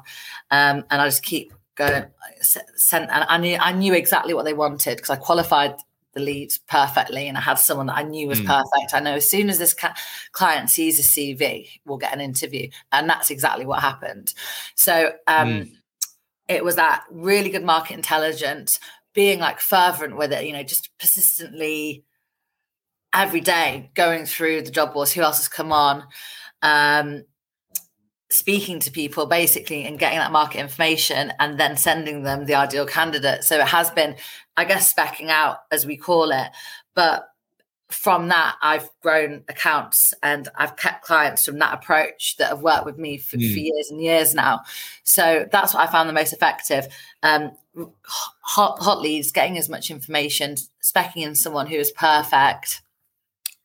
[0.53, 2.05] um, and I just keep going.
[2.43, 5.77] Sent, and I knew I knew exactly what they wanted because I qualified
[6.15, 8.47] the leads perfectly and I had someone that I knew was mm.
[8.47, 8.95] perfect.
[8.95, 9.95] I know as soon as this ca-
[10.33, 12.69] client sees a CV, we'll get an interview.
[12.93, 14.33] And that's exactly what happened.
[14.77, 15.73] So um, mm.
[16.49, 18.79] it was that really good market intelligence,
[19.13, 22.05] being like fervent with it, you know, just persistently
[23.13, 26.05] every day going through the job boards, who else has come on.
[26.63, 27.25] Um,
[28.35, 32.87] speaking to people basically and getting that market information and then sending them the ideal
[32.87, 33.44] candidate.
[33.44, 34.16] So it has been,
[34.57, 36.49] I guess, specking out as we call it.
[36.94, 37.29] But
[37.90, 42.87] from that, I've grown accounts and I've kept clients from that approach that have worked
[42.87, 43.53] with me for, mm.
[43.53, 44.62] for years and years now.
[45.05, 46.88] So that's what I found the most effective.
[47.23, 47.53] Um,
[48.40, 52.83] hot, hot leads, getting as much information, specking in someone who is perfect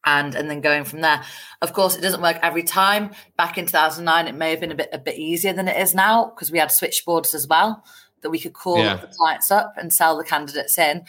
[0.05, 1.23] and and then going from there.
[1.61, 3.11] Of course, it doesn't work every time.
[3.37, 5.93] Back in 2009, it may have been a bit a bit easier than it is
[5.93, 7.83] now because we had switchboards as well
[8.21, 8.97] that we could call yeah.
[8.97, 11.03] the clients up and sell the candidates in.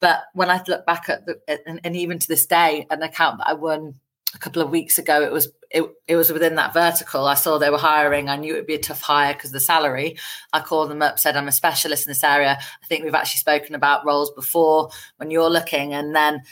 [0.00, 3.38] But when I look back at the and, and, even to this day, an account
[3.38, 3.94] that I won
[4.34, 7.26] a couple of weeks ago, it was it, it was within that vertical.
[7.26, 8.28] I saw they were hiring.
[8.28, 10.16] I knew it would be a tough hire because the salary.
[10.52, 12.58] I called them up, said I'm a specialist in this area.
[12.60, 16.42] I think we've actually spoken about roles before when you're looking, and then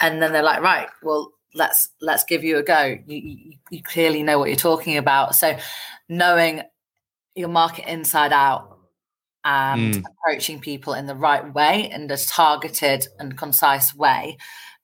[0.00, 2.98] and then they're like, right, well, let's let's give you a go.
[3.06, 5.34] You, you, you clearly know what you're talking about.
[5.34, 5.56] So
[6.08, 6.62] knowing
[7.34, 8.78] your market inside out
[9.44, 10.02] and mm.
[10.04, 14.36] approaching people in the right way in a targeted and concise way,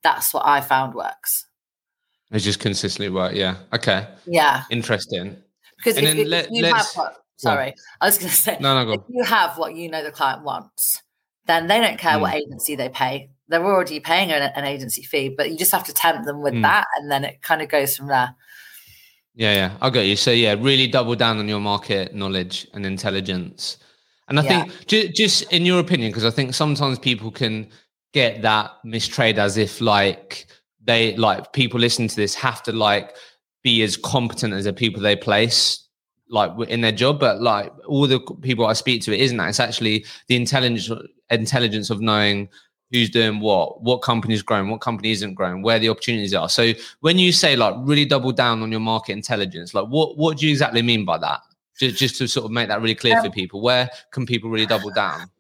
[0.03, 1.47] that's what I found works.
[2.31, 3.35] It's just consistently work.
[3.35, 3.57] Yeah.
[3.73, 4.07] Okay.
[4.27, 4.65] Yeah.
[4.71, 5.37] Interesting.
[5.77, 8.85] Because and if, if, let, you have what, sorry, I was going to say, no,
[8.85, 11.03] no, if you have what you know the client wants,
[11.47, 12.23] then they don't care mm.
[12.23, 15.85] what agency they pay they're already paying an, an agency fee, but you just have
[15.85, 16.63] to tempt them with mm.
[16.63, 18.35] that, and then it kind of goes from there.
[19.35, 20.17] Yeah, yeah, I got you.
[20.17, 23.79] So yeah, really double down on your market knowledge and intelligence.
[24.29, 24.65] And I yeah.
[24.65, 27.69] think just, just in your opinion, because I think sometimes people can
[28.13, 30.47] get that mistrade as if like
[30.85, 33.15] they like people listening to this have to like
[33.63, 35.87] be as competent as the people they place
[36.29, 39.49] like in their job but like all the people i speak to it isn't that
[39.49, 40.91] it's actually the intelligence
[41.31, 42.49] intelligence of knowing
[42.93, 46.49] who's doing what, what company's growing, what company isn't growing, where the opportunities are.
[46.49, 50.39] So when you say like really double down on your market intelligence, like what what
[50.39, 51.41] do you exactly mean by that?
[51.79, 54.51] Just, just to sort of make that really clear um, for people, where can people
[54.51, 55.31] really double down?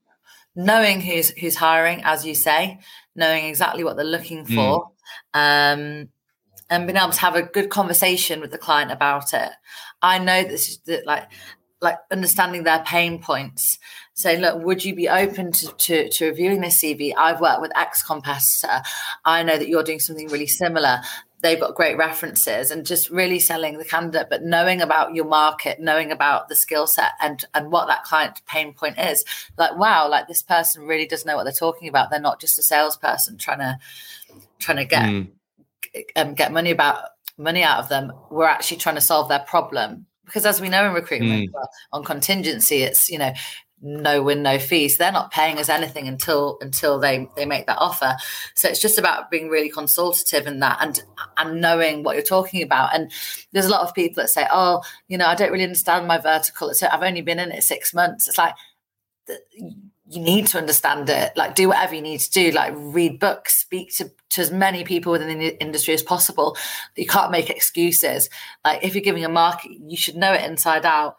[0.56, 2.80] Knowing who's who's hiring, as you say,
[3.14, 4.54] knowing exactly what they're looking hmm.
[4.54, 4.90] for,
[5.34, 5.34] mm.
[5.34, 6.08] um,
[6.70, 9.50] and being able to have a good conversation with the client about it.
[10.00, 11.28] I know this that like
[11.82, 13.78] like understanding their pain points
[14.14, 17.12] saying, look, would you be open to, to, to reviewing this CV?
[17.16, 18.83] I've worked with X competitor.
[19.25, 21.01] I know that you're doing something really similar.
[21.40, 25.81] They've got great references and just really selling the candidate, but knowing about your market,
[25.81, 29.25] knowing about the skill set and, and what that client pain point is.
[29.57, 32.11] Like, wow, like this person really does know what they're talking about.
[32.11, 33.79] They're not just a salesperson trying to
[34.61, 35.29] trying to get mm.
[36.14, 38.12] um, get money about money out of them.
[38.31, 41.66] We're actually trying to solve their problem because as we know in recruitment mm.
[41.92, 43.33] on contingency it's you know
[43.83, 44.97] no win no fees.
[44.97, 48.16] They're not paying us anything until until they they make that offer.
[48.55, 51.03] So it's just about being really consultative in that and
[51.37, 52.95] and knowing what you're talking about.
[52.95, 53.11] And
[53.53, 56.18] there's a lot of people that say oh you know i don't really understand my
[56.18, 56.73] vertical.
[56.75, 58.29] So i've only been in it six months.
[58.29, 58.55] It's like
[60.09, 61.33] you need to understand it.
[61.37, 62.51] Like do whatever you need to do.
[62.51, 66.57] Like read books speak to, to as many people within the industry as possible.
[66.97, 68.29] You can't make excuses.
[68.64, 71.16] Like if you're giving a market you should know it inside out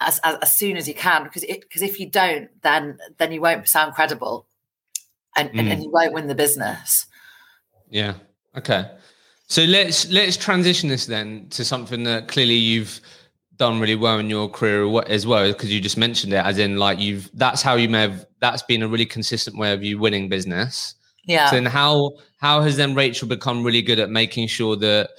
[0.00, 3.40] as, as, as soon as you can because because if you don't then then you
[3.40, 4.46] won't sound credible
[5.36, 5.58] and, mm.
[5.58, 7.06] and, and you won't win the business.
[7.88, 8.14] Yeah.
[8.56, 8.90] Okay.
[9.46, 13.00] So let's let's transition this then to something that clearly you've
[13.56, 16.76] done really well in your career as well because you just mentioned it as in
[16.76, 19.98] like you've that's how you may have that's been a really consistent way of you
[19.98, 20.94] winning business.
[21.24, 21.50] Yeah.
[21.50, 25.10] So then how how has then rachel become really good at making sure that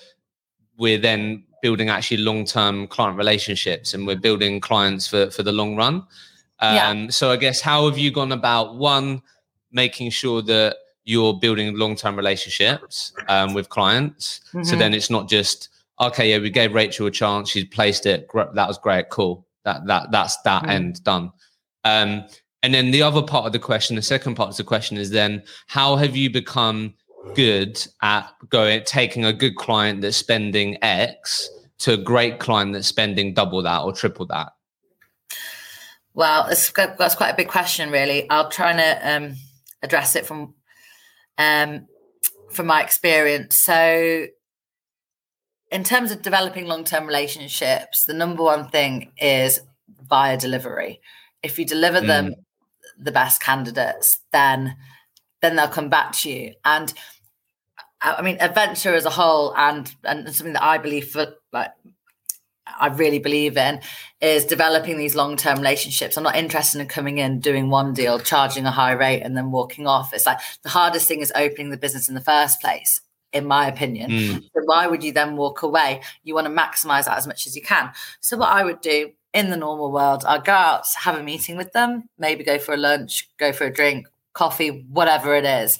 [0.78, 5.76] we're then building actually long-term client relationships and we're building clients for for the long
[5.76, 5.96] run
[6.60, 7.08] um, yeah.
[7.10, 9.22] so i guess how have you gone about one
[9.72, 14.64] making sure that you're building long-term relationships um, with clients mm-hmm.
[14.64, 15.70] so then it's not just
[16.00, 19.86] okay yeah we gave rachel a chance she's placed it that was great cool that
[19.86, 20.72] that that's that mm-hmm.
[20.72, 21.32] end done
[21.86, 22.26] um,
[22.62, 25.10] and then the other part of the question the second part of the question is
[25.10, 26.94] then how have you become
[27.36, 32.88] good at going taking a good client that's spending X to a great client that's
[32.88, 34.54] spending double that or triple that?
[36.14, 38.30] Well, it's, that's quite a big question, really.
[38.30, 39.38] I'll try and um,
[39.82, 40.54] address it from
[41.38, 41.88] um,
[42.52, 43.62] from my experience.
[43.62, 44.26] So,
[45.72, 49.62] in terms of developing long term relationships, the number one thing is
[50.10, 51.00] via delivery.
[51.42, 52.08] If you deliver mm.
[52.08, 52.36] them
[52.98, 54.76] the best candidates, then
[55.42, 56.54] then they'll come back to you.
[56.66, 56.94] And
[58.02, 61.72] I mean, at Ventula as a whole, and and something that I believe for like
[62.80, 63.82] I really believe in
[64.22, 66.18] is developing these long term relationships.
[66.18, 69.52] I'm not interested in coming in, doing one deal, charging a high rate, and then
[69.52, 70.14] walking off.
[70.14, 73.02] It's like the hardest thing is opening the business in the first place,
[73.34, 74.12] in my opinion.
[74.12, 74.44] Mm.
[74.44, 76.02] So why would you then walk away?
[76.24, 77.92] You want to maximize that as much as you can.
[78.22, 81.58] So, what I would do in the normal world, I'd go out, have a meeting
[81.58, 84.08] with them, maybe go for a lunch, go for a drink,
[84.40, 85.78] coffee, whatever it is,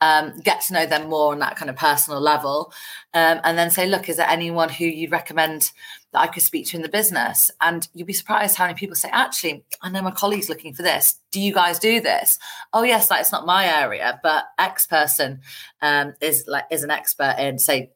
[0.00, 2.72] um, get to know them more on that kind of personal level.
[3.12, 5.72] Um, and then say, look, is there anyone who you'd recommend
[6.12, 7.50] that I could speak to in the business?
[7.60, 10.82] And you'd be surprised how many people say, actually, I know my colleague's looking for
[10.82, 11.18] this.
[11.32, 12.38] Do you guys do this?
[12.72, 15.40] Oh, yes, like it's not my area, but X person
[15.82, 17.90] um, is like is an expert in, say,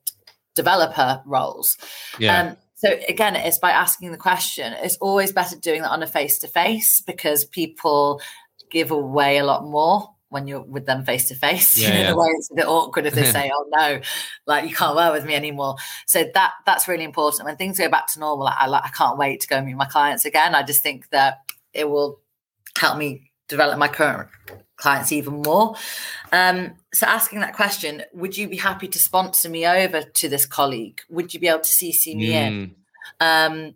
[0.55, 1.79] developer roles.
[2.19, 2.39] Yeah.
[2.39, 4.73] Um, so again, it's by asking the question.
[4.73, 8.21] It's always better doing that on a face to face because people
[8.73, 11.79] give away a lot more when you're with them face to face.
[11.79, 14.01] You know, the way it's a bit awkward if they say, "Oh no,
[14.47, 17.45] like you can't work with me anymore." So that that's really important.
[17.45, 19.85] When things go back to normal, I, I, I can't wait to go meet my
[19.85, 20.55] clients again.
[20.55, 21.41] I just think that
[21.73, 22.21] it will
[22.79, 24.31] help me develop my current
[24.77, 25.77] clients even more.
[26.33, 30.47] Um, so asking that question, would you be happy to sponsor me over to this
[30.47, 31.01] colleague?
[31.11, 32.33] Would you be able to CC me mm.
[32.33, 32.75] in?
[33.21, 33.75] Um,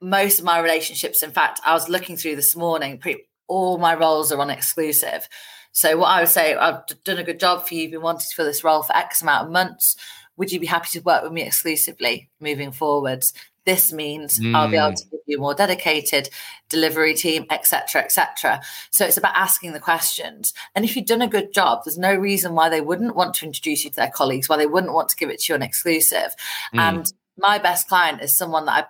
[0.00, 3.94] most of my relationships, in fact, I was looking through this morning, pretty, all my
[3.94, 5.28] roles are on exclusive.
[5.72, 7.82] So what I would say, I've done a good job for you.
[7.82, 9.96] You've been wanting to fill this role for X amount of months.
[10.36, 13.32] Would you be happy to work with me exclusively moving forwards?
[13.64, 14.54] This means mm.
[14.56, 14.96] I'll be able mm.
[14.96, 16.30] to give you a more dedicated
[16.70, 18.60] delivery team, etc., etc.
[18.90, 20.54] So it's about asking the questions.
[20.74, 23.46] And if you've done a good job, there's no reason why they wouldn't want to
[23.46, 25.62] introduce you to their colleagues, why they wouldn't want to give it to you on
[25.62, 26.34] exclusive.
[26.74, 26.78] Mm.
[26.78, 28.86] And my best client is someone that I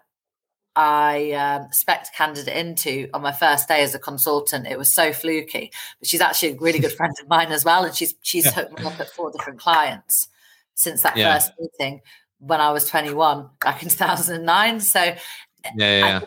[0.79, 4.69] I um, spec candidate into on my first day as a consultant.
[4.69, 7.85] It was so fluky, but she's actually a really good friend of mine as well,
[7.85, 10.29] and she's she's hooked me up at four different clients
[10.75, 11.35] since that yeah.
[11.35, 12.01] first meeting
[12.39, 14.79] when I was 21 back in 2009.
[14.79, 15.17] So, yeah,
[15.75, 16.21] yeah.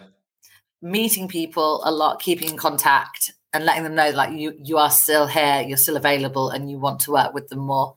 [0.81, 4.91] meeting people a lot, keeping in contact, and letting them know like you you are
[4.91, 7.95] still here, you're still available, and you want to work with them more.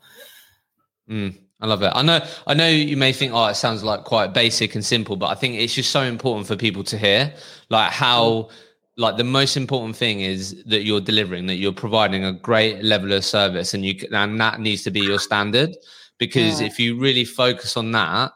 [1.11, 1.37] Mm.
[1.61, 1.93] I love it.
[1.95, 2.21] I know.
[2.47, 5.35] I know you may think, oh, it sounds like quite basic and simple, but I
[5.35, 7.33] think it's just so important for people to hear,
[7.71, 8.51] like how, mm.
[8.97, 13.12] like the most important thing is that you're delivering, that you're providing a great level
[13.12, 15.77] of service, and you and that needs to be your standard.
[16.19, 16.67] Because yeah.
[16.67, 18.33] if you really focus on that,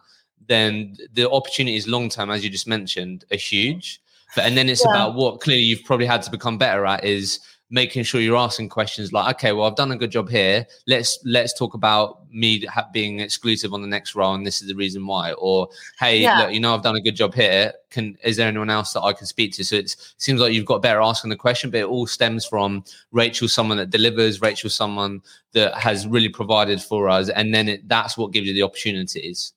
[0.47, 4.01] then the opportunities long term, as you just mentioned, are huge.
[4.35, 4.93] But and then it's yeah.
[4.93, 8.69] about what clearly you've probably had to become better at is making sure you're asking
[8.69, 10.67] questions like okay well i've done a good job here.
[10.87, 14.75] Let's let's talk about me being exclusive on the next role and this is the
[14.75, 15.33] reason why.
[15.33, 16.41] Or hey yeah.
[16.41, 17.73] look you know i've done a good job here.
[17.91, 19.65] Can is there anyone else that i can speak to?
[19.65, 22.85] So it seems like you've got better asking the question but it all stems from
[23.13, 27.89] rachel someone that delivers rachel someone that has really provided for us and then it,
[27.89, 29.53] that's what gives you the opportunities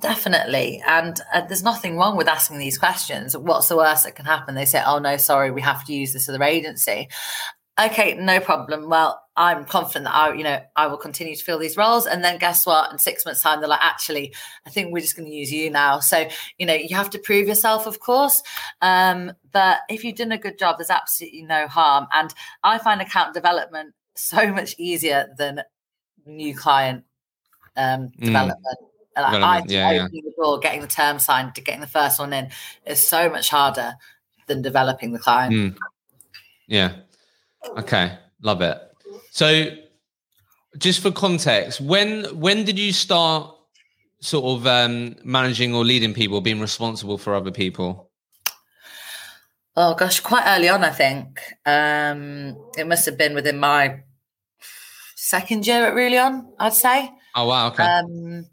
[0.00, 0.82] Definitely.
[0.86, 3.36] And uh, there's nothing wrong with asking these questions.
[3.36, 4.54] What's the worst that can happen?
[4.54, 7.08] They say, oh, no, sorry, we have to use this other agency.
[7.80, 8.88] Okay, no problem.
[8.88, 12.06] Well, I'm confident that I, you know, I will continue to fill these roles.
[12.06, 12.90] And then guess what?
[12.92, 14.34] In six months' time, they're like, actually,
[14.66, 16.00] I think we're just going to use you now.
[16.00, 18.42] So, you know, you have to prove yourself, of course.
[18.80, 22.08] Um, but if you've done a good job, there's absolutely no harm.
[22.12, 22.34] And
[22.64, 25.62] I find account development so much easier than
[26.26, 27.04] new client
[27.76, 28.52] um, mm.
[29.20, 30.30] Like I yeah, opening yeah.
[30.30, 32.50] the door, getting the term signed, to getting the first one in
[32.86, 33.94] is so much harder
[34.46, 35.54] than developing the client.
[35.54, 35.76] Mm.
[36.66, 36.92] Yeah.
[37.76, 38.18] Okay.
[38.42, 38.78] Love it.
[39.30, 39.66] So
[40.76, 43.54] just for context, when when did you start
[44.20, 48.10] sort of um, managing or leading people, being responsible for other people?
[49.76, 51.40] Oh gosh, quite early on, I think.
[51.64, 54.00] Um, it must have been within my
[55.14, 57.12] second year at Rullion, I'd say.
[57.34, 57.84] Oh wow, okay.
[57.84, 58.46] Um,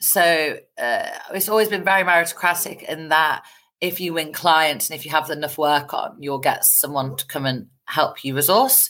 [0.00, 3.44] so uh, it's always been very meritocratic in that
[3.80, 7.26] if you win clients and if you have enough work on, you'll get someone to
[7.26, 8.88] come and help you resource.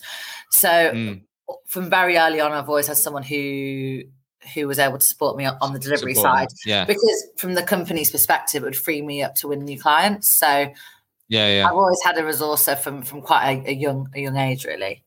[0.50, 1.22] So mm.
[1.66, 4.02] from very early on, I've always had someone who
[4.54, 6.48] who was able to support me on the delivery support side.
[6.64, 6.86] Yeah.
[6.86, 10.38] Because from the company's perspective, it would free me up to win new clients.
[10.38, 10.72] So
[11.28, 11.68] yeah, yeah.
[11.68, 15.04] I've always had a resourcer from from quite a, a young a young age, really.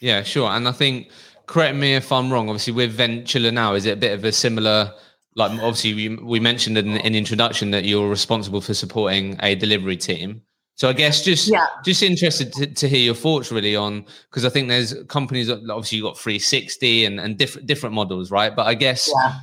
[0.00, 0.50] Yeah, sure.
[0.50, 1.10] And I think
[1.52, 2.48] correct me if I'm wrong.
[2.48, 4.90] Obviously, with Ventula now, is it a bit of a similar?
[5.34, 9.98] Like, obviously, we, we mentioned in, in introduction that you're responsible for supporting a delivery
[9.98, 10.42] team.
[10.76, 11.66] So I guess just yeah.
[11.84, 15.58] just interested to, to hear your thoughts really on because I think there's companies that
[15.68, 18.56] obviously you got 360 and, and different different models, right?
[18.56, 19.34] But I guess yeah.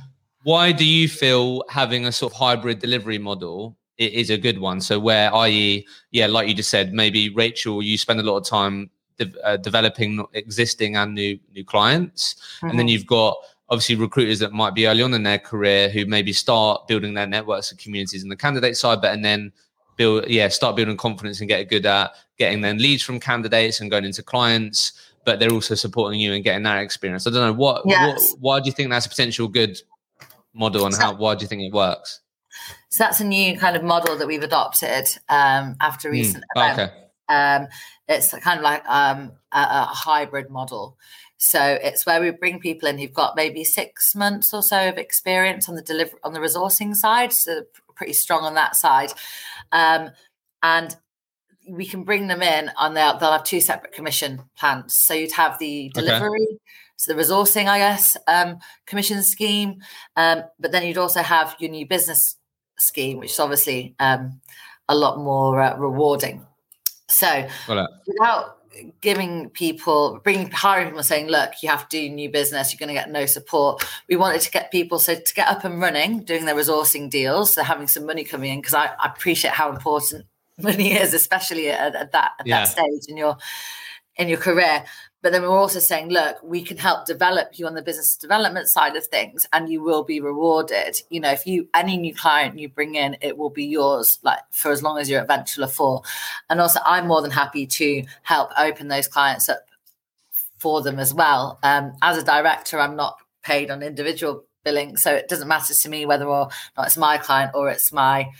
[0.42, 4.80] why do you feel having a sort of hybrid delivery model is a good one?
[4.80, 8.44] So where, i.e., yeah, like you just said, maybe Rachel, you spend a lot of
[8.44, 8.90] time
[9.24, 12.70] de- uh, developing existing and new new clients, mm-hmm.
[12.70, 12.92] and then mm-hmm.
[12.92, 13.36] you've got
[13.68, 17.26] obviously recruiters that might be early on in their career who maybe start building their
[17.26, 19.52] networks and communities in the candidate side, but and then
[20.00, 23.90] build yeah start building confidence and get good at getting then leads from candidates and
[23.90, 24.92] going into clients
[25.26, 28.30] but they're also supporting you and getting that experience i don't know what, yes.
[28.30, 29.78] what why do you think that's a potential good
[30.54, 32.20] model and how why do you think it works
[32.88, 36.14] so that's a new kind of model that we've adopted um, after hmm.
[36.14, 36.72] recent mm.
[36.72, 36.92] okay.
[37.30, 37.68] Um,
[38.08, 40.96] it's kind of like um, a, a, hybrid model.
[41.38, 44.98] So it's where we bring people in who've got maybe six months or so of
[44.98, 47.62] experience on the deliver on the resourcing side, so
[47.94, 49.12] pretty strong on that side,
[49.72, 50.10] um,
[50.62, 50.96] and
[51.68, 54.96] we can bring them in on their they'll have two separate commission plans.
[54.96, 56.42] So you'd have the delivery.
[56.42, 56.58] Okay.
[56.96, 59.80] So the resourcing, I guess, um, commission scheme,
[60.16, 62.36] um, but then you'd also have your new business
[62.78, 64.40] scheme, which is obviously um,
[64.88, 66.44] a lot more uh, rewarding.
[67.10, 67.48] So
[68.06, 68.58] without
[69.00, 72.94] giving people, bringing hiring people saying, look, you have to do new business, you're going
[72.94, 73.84] to get no support.
[74.08, 77.54] We wanted to get people so to get up and running, doing their resourcing deals,
[77.54, 80.26] so having some money coming in because I, I, appreciate how important
[80.58, 82.60] money is, especially at, at that at yeah.
[82.60, 83.36] that stage in your
[84.16, 84.84] in your career.
[85.22, 88.68] But then we're also saying, look, we can help develop you on the business development
[88.68, 91.00] side of things, and you will be rewarded.
[91.10, 94.40] You know, if you any new client you bring in, it will be yours, like
[94.50, 96.02] for as long as you're at Ventula for.
[96.48, 99.66] And also, I'm more than happy to help open those clients up
[100.58, 101.58] for them as well.
[101.62, 105.88] Um, as a director, I'm not paid on individual billing, so it doesn't matter to
[105.88, 108.30] me whether or not it's my client or it's my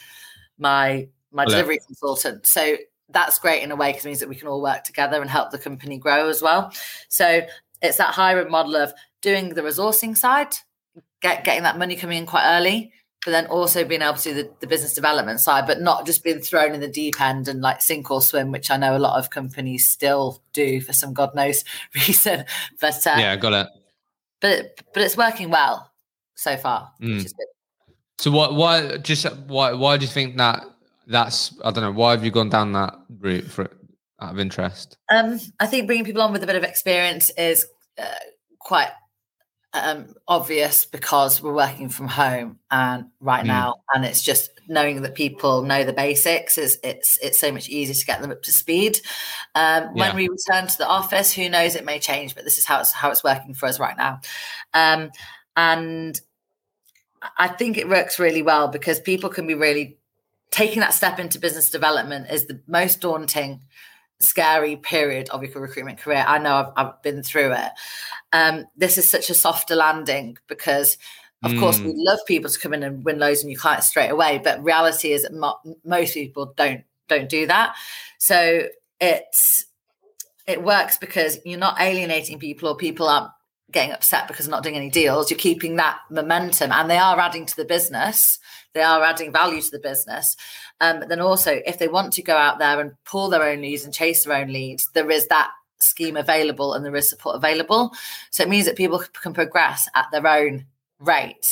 [0.59, 2.47] my my delivery consultant.
[2.47, 2.77] So
[3.13, 5.31] that's great in a way because it means that we can all work together and
[5.31, 6.73] help the company grow as well.
[7.09, 7.43] So
[7.83, 10.55] it's that hybrid model of doing the resourcing side,
[11.21, 12.93] get, getting that money coming in quite early,
[13.25, 16.25] but then also being able to do the, the, business development side, but not just
[16.25, 18.99] being thrown in the deep end and like sink or swim, which I know a
[18.99, 22.45] lot of companies still do for some God knows reason.
[22.81, 23.67] But uh, yeah, got it.
[24.41, 25.91] But but it's working well
[26.35, 27.31] so far, mm.
[28.19, 28.55] So what?
[28.55, 28.97] Why?
[28.99, 29.73] Just why?
[29.75, 30.65] Why do you think that
[31.11, 31.93] that's I don't know.
[31.93, 33.71] Why have you gone down that route for
[34.21, 34.97] out of interest?
[35.11, 37.67] Um, I think bringing people on with a bit of experience is
[37.99, 38.05] uh,
[38.59, 38.91] quite
[39.73, 43.49] um, obvious because we're working from home and right mm.
[43.49, 47.69] now, and it's just knowing that people know the basics is it's it's so much
[47.69, 49.01] easier to get them up to speed.
[49.55, 51.75] Um, when we return to the office, who knows?
[51.75, 54.21] It may change, but this is how it's how it's working for us right now,
[54.75, 55.11] um,
[55.57, 56.21] and
[57.37, 59.99] I think it works really well because people can be really
[60.51, 63.63] taking that step into business development is the most daunting
[64.19, 66.25] scary period of your recruitment career.
[66.27, 67.71] I know I've, I've been through it.
[68.33, 70.99] Um, this is such a softer landing because,
[71.43, 71.61] of mm.
[71.61, 74.41] course, we love people to come in and win loads of new clients straight away.
[74.43, 77.75] But reality is that mo- most people don't don't do that.
[78.19, 78.69] So
[79.01, 79.65] it's
[80.47, 83.31] it works because you're not alienating people or people aren't
[83.71, 85.31] getting upset because they're not doing any deals.
[85.31, 88.39] You're keeping that momentum, and they are adding to the business
[88.75, 90.37] they are adding value to the business.
[90.81, 93.85] Um, then also, if they want to go out there and pull their own leads
[93.85, 95.51] and chase their own leads, there is that
[95.81, 97.93] scheme available and there is support available.
[98.31, 100.67] So it means that people can progress at their own
[100.99, 101.47] rate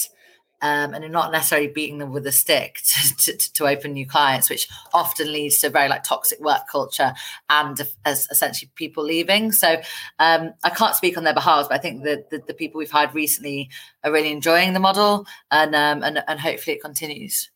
[0.61, 4.51] um, and not necessarily beating them with a stick to, to, to, open new clients,
[4.51, 7.15] which often leads to very like toxic work culture
[7.49, 9.53] and as essentially people leaving.
[9.53, 9.81] So
[10.19, 12.91] um, I can't speak on their behalf, but I think that the, the, people we've
[12.91, 13.71] hired recently
[14.03, 17.51] are really enjoying the model, and um, and, and hopefully it continues.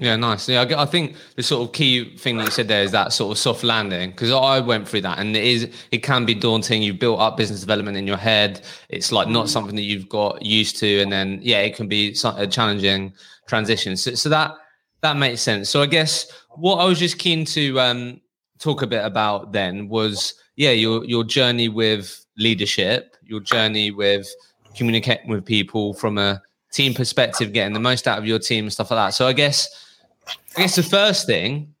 [0.00, 0.48] Yeah, nice.
[0.48, 3.32] Yeah, I think the sort of key thing that you said there is that sort
[3.32, 6.82] of soft landing because I went through that, and it is it can be daunting.
[6.82, 8.60] You've built up business development in your head.
[8.90, 12.16] It's like not something that you've got used to, and then yeah, it can be
[12.24, 13.12] a challenging
[13.48, 13.96] transition.
[13.96, 14.54] So, so that
[15.00, 15.68] that makes sense.
[15.68, 18.20] So I guess what I was just keen to um,
[18.60, 24.32] talk a bit about then was yeah your your journey with leadership, your journey with
[24.76, 26.40] communicating with people from a
[26.72, 29.14] team perspective, getting the most out of your team and stuff like that.
[29.14, 29.86] So I guess
[30.56, 31.74] I guess the first thing,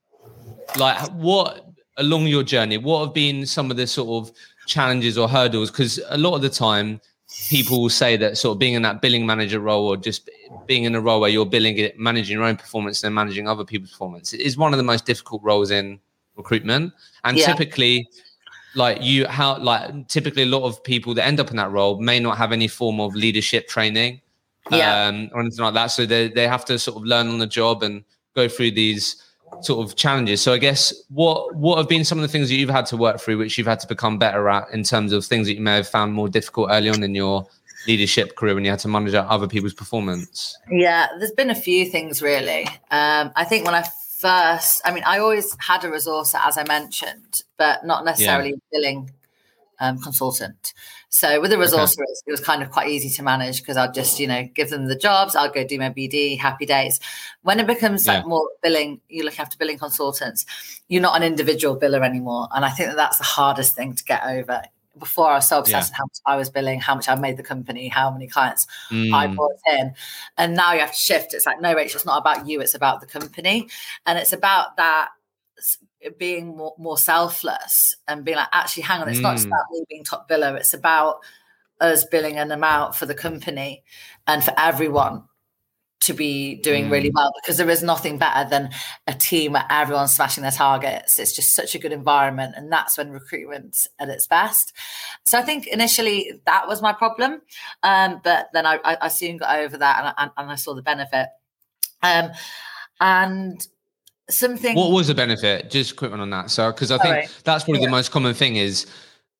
[0.76, 4.34] like what along your journey, what have been some of the sort of
[4.66, 5.70] challenges or hurdles?
[5.70, 7.00] Because a lot of the time,
[7.48, 10.30] people will say that sort of being in that billing manager role or just
[10.66, 13.64] being in a role where you're billing it, managing your own performance and managing other
[13.64, 16.00] people's performance is one of the most difficult roles in
[16.36, 16.92] recruitment.
[17.24, 17.46] And yeah.
[17.46, 18.08] typically,
[18.74, 22.00] like you how like typically a lot of people that end up in that role
[22.00, 24.20] may not have any form of leadership training
[24.70, 25.06] yeah.
[25.06, 25.86] um, or anything like that.
[25.88, 28.04] So they, they have to sort of learn on the job and
[28.38, 29.22] go through these
[29.60, 30.40] sort of challenges.
[30.40, 32.96] So I guess what what have been some of the things that you've had to
[32.96, 35.60] work through, which you've had to become better at in terms of things that you
[35.60, 37.46] may have found more difficult early on in your
[37.86, 40.56] leadership career when you had to manage other people's performance?
[40.70, 42.66] Yeah, there's been a few things really.
[42.90, 43.84] Um, I think when I
[44.18, 48.56] first, I mean, I always had a resource as I mentioned, but not necessarily yeah.
[48.72, 49.10] billing
[49.80, 50.74] um, consultant.
[51.10, 52.04] So with the resource, okay.
[52.26, 54.86] it was kind of quite easy to manage because I'd just, you know, give them
[54.86, 55.34] the jobs.
[55.34, 57.00] I'll go do my BD, happy days.
[57.42, 58.14] When it becomes yeah.
[58.14, 60.44] like more billing, you look after billing consultants,
[60.88, 62.48] you're not an individual biller anymore.
[62.54, 64.62] And I think that that's the hardest thing to get over.
[64.98, 65.92] Before I was so obsessed yeah.
[65.92, 68.66] with how much I was billing, how much I made the company, how many clients
[68.90, 69.14] mm.
[69.14, 69.94] I brought in.
[70.36, 71.34] And now you have to shift.
[71.34, 73.68] It's like, no, Rachel, it's not about you, it's about the company.
[74.06, 75.10] And it's about that
[76.18, 79.22] being more, more selfless and being like, actually, hang on, it's mm.
[79.22, 79.50] not just mm.
[79.50, 81.20] about me being top biller, it's about
[81.80, 83.84] us billing an amount for the company
[84.26, 85.24] and for everyone
[86.00, 86.90] to be doing mm.
[86.90, 88.70] really well because there is nothing better than
[89.06, 91.18] a team where everyone's smashing their targets.
[91.18, 94.72] It's just such a good environment, and that's when recruitment's at its best.
[95.24, 97.42] So I think initially that was my problem,
[97.82, 100.82] um, but then I, I, soon got over that and I, and I saw the
[100.82, 101.28] benefit.
[102.02, 102.30] Um,
[103.00, 103.66] and
[104.30, 104.76] something.
[104.76, 105.70] What was the benefit?
[105.70, 106.50] Just quick one on that.
[106.50, 107.40] So, because I think right.
[107.44, 107.86] that's probably yeah.
[107.86, 108.86] the most common thing is,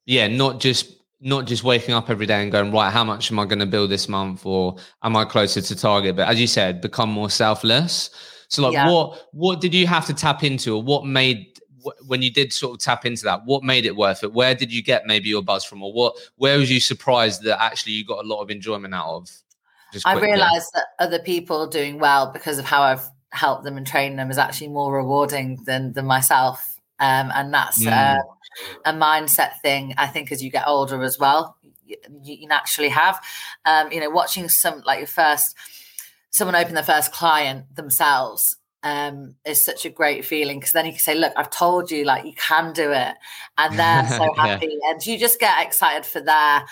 [0.06, 3.38] yeah, not just not just waking up every day and going right how much am
[3.38, 6.46] i going to build this month or am i closer to target but as you
[6.46, 8.10] said become more selfless
[8.48, 8.88] so like yeah.
[8.88, 11.58] what what did you have to tap into or what made
[12.06, 14.72] when you did sort of tap into that what made it worth it where did
[14.72, 18.04] you get maybe your buzz from or what where was you surprised that actually you
[18.04, 19.30] got a lot of enjoyment out of
[20.04, 24.16] i realized that other people doing well because of how i've help them and train
[24.16, 27.92] them is actually more rewarding than than myself um, and that's mm.
[27.92, 28.20] uh,
[28.84, 33.22] a mindset thing i think as you get older as well you, you naturally have
[33.64, 35.56] um, you know watching some like your first
[36.30, 40.92] someone open their first client themselves um, is such a great feeling because then you
[40.92, 43.14] can say, "Look, I've told you, like you can do it,"
[43.56, 44.90] and they're so happy, yeah.
[44.90, 46.64] and you just get excited for their.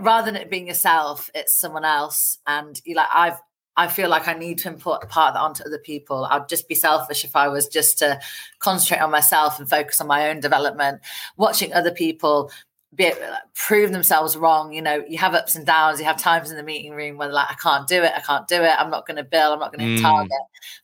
[0.00, 3.40] Rather than it being yourself, it's someone else, and you like I've
[3.78, 6.24] I feel like I need to import part of that onto other people.
[6.24, 8.18] I'd just be selfish if I was just to
[8.58, 11.00] concentrate on myself and focus on my own development.
[11.36, 12.50] Watching other people
[12.92, 13.12] be
[13.54, 14.72] prove themselves wrong.
[14.72, 16.00] You know, you have ups and downs.
[16.00, 18.12] You have times in the meeting room where like, I can't do it.
[18.16, 18.74] I can't do it.
[18.76, 19.52] I'm not going to bill.
[19.52, 20.02] I'm not going to mm.
[20.02, 20.32] target.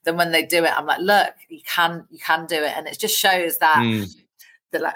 [0.05, 2.76] Then when they do it, I'm like, look, you can, you can do it.
[2.76, 4.09] And it just shows that mm.
[4.70, 4.95] that like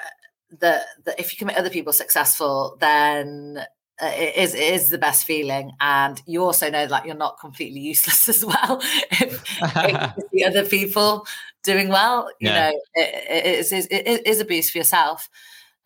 [0.60, 3.68] that that if you can make other people successful, then it
[4.00, 5.72] is it is the best feeling.
[5.80, 8.80] And you also know that you're not completely useless as well
[9.10, 11.26] if, if the other people
[11.62, 12.30] doing well.
[12.40, 12.70] You yeah.
[12.70, 15.28] know it, it, is, it is a boost for yourself.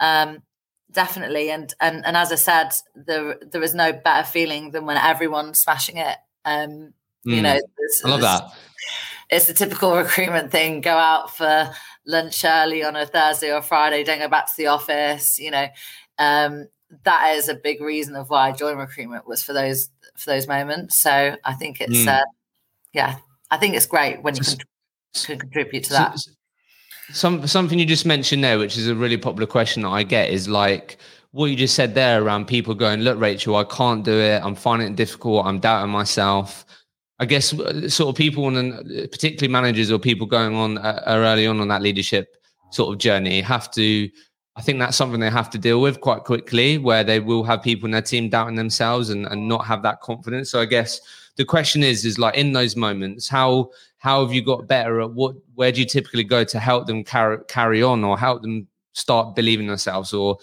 [0.00, 0.42] Um
[0.90, 1.50] definitely.
[1.50, 5.60] And and and as i said there there is no better feeling than when everyone's
[5.60, 6.18] smashing it.
[6.44, 6.92] Um
[7.26, 7.36] mm.
[7.36, 7.58] you know
[8.04, 8.52] i love that.
[9.30, 10.82] it's the typical recruitment thing.
[10.82, 11.70] Go out for
[12.06, 14.04] lunch early on a thursday or friday.
[14.04, 15.66] Don't go back to the office you know.
[16.18, 16.68] Um
[17.04, 20.46] that is a big reason of why I joined recruitment was for those for those
[20.46, 20.98] moments.
[20.98, 22.08] So I think it's mm.
[22.08, 22.24] uh,
[22.92, 23.16] yeah,
[23.50, 24.58] I think it's great when you can,
[25.14, 26.18] can contribute to that.
[27.10, 30.30] Some something you just mentioned there, which is a really popular question that I get,
[30.30, 30.98] is like
[31.32, 34.42] what you just said there around people going, "Look, Rachel, I can't do it.
[34.42, 35.46] I'm finding it difficult.
[35.46, 36.64] I'm doubting myself."
[37.18, 38.74] I guess uh, sort of people, and
[39.10, 42.36] particularly managers or people going on uh, early on on that leadership
[42.70, 44.10] sort of journey, have to
[44.54, 47.62] I think that's something they have to deal with quite quickly, where they will have
[47.62, 50.50] people in their team doubting themselves and, and not have that confidence.
[50.50, 51.00] So I guess
[51.36, 55.12] the question is, is like in those moments, how how have you got better at
[55.12, 55.36] what?
[55.54, 59.34] Where do you typically go to help them carry carry on, or help them start
[59.34, 60.36] believing themselves, or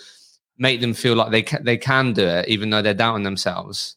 [0.57, 3.95] make them feel like they can, they can do it, even though they're doubting themselves?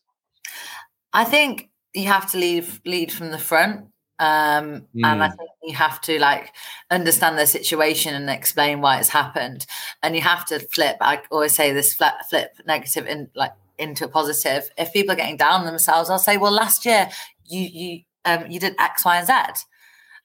[1.15, 3.87] I think you have to lead lead from the front.
[4.19, 5.05] Um, mm.
[5.05, 5.37] And I hmm.
[5.37, 6.53] think you have to like
[6.91, 9.67] understand the situation and explain why it's happened.
[10.03, 10.97] And you have to flip.
[11.01, 14.71] I always say this flip, flip negative in like into a positive.
[14.77, 17.09] If people are getting down themselves, I'll say, well, last year
[17.47, 19.65] you you um, you did X, Y, and Z.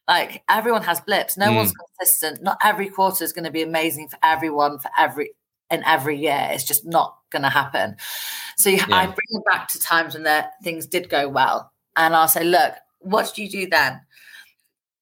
[0.07, 1.37] Like everyone has blips.
[1.37, 1.55] No mm.
[1.55, 2.41] one's consistent.
[2.41, 5.31] Not every quarter is going to be amazing for everyone for every
[5.69, 6.47] in every year.
[6.51, 7.97] It's just not going to happen.
[8.57, 8.95] So you, yeah.
[8.95, 12.43] I bring them back to times when the things did go well, and I'll say,
[12.43, 14.01] look, what did you do then?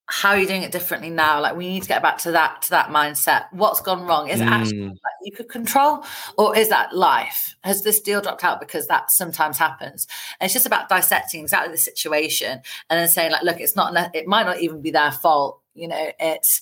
[0.08, 1.42] How are you doing it differently now?
[1.42, 3.46] Like we need to get back to that to that mindset.
[3.52, 4.30] What's gone wrong?
[4.30, 4.48] Is mm.
[4.48, 6.04] actually like you could control,
[6.38, 7.56] or is that life?
[7.64, 10.08] Has this deal dropped out because that sometimes happens?
[10.40, 13.94] And it's just about dissecting exactly the situation and then saying like, look, it's not.
[14.14, 15.60] It might not even be their fault.
[15.74, 16.62] You know, it's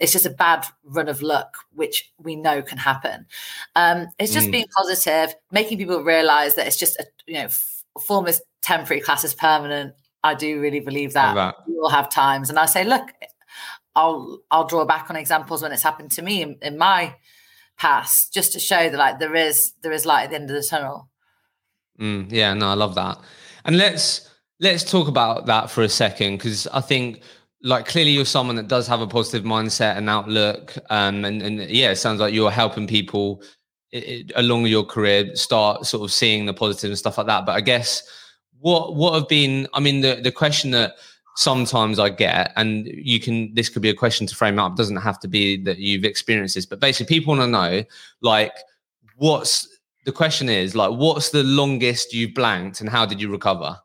[0.00, 3.26] it's just a bad run of luck, which we know can happen.
[3.74, 4.52] Um, it's just mm.
[4.52, 7.48] being positive, making people realize that it's just a you know
[8.00, 9.94] form is temporary, class is permanent.
[10.24, 11.56] I do really believe that, that.
[11.68, 13.12] we will have times, and I say, look,
[13.94, 17.14] I'll I'll draw back on examples when it's happened to me in, in my
[17.76, 20.56] past, just to show that like there is there is light at the end of
[20.56, 21.10] the tunnel.
[22.00, 23.18] Mm, yeah, no, I love that.
[23.66, 24.28] And let's
[24.60, 27.20] let's talk about that for a second because I think
[27.62, 31.60] like clearly you're someone that does have a positive mindset and outlook um, and, and
[31.70, 33.42] yeah it sounds like you're helping people
[33.90, 37.46] it, it, along your career start sort of seeing the positive and stuff like that
[37.46, 38.02] but i guess
[38.64, 40.94] what what have been i mean the the question that
[41.36, 44.76] sometimes i get and you can this could be a question to frame up it
[44.76, 47.84] doesn't have to be that you've experienced this but basically people want to know
[48.22, 48.56] like
[49.16, 49.68] what's
[50.06, 53.76] the question is like what's the longest you've blanked and how did you recover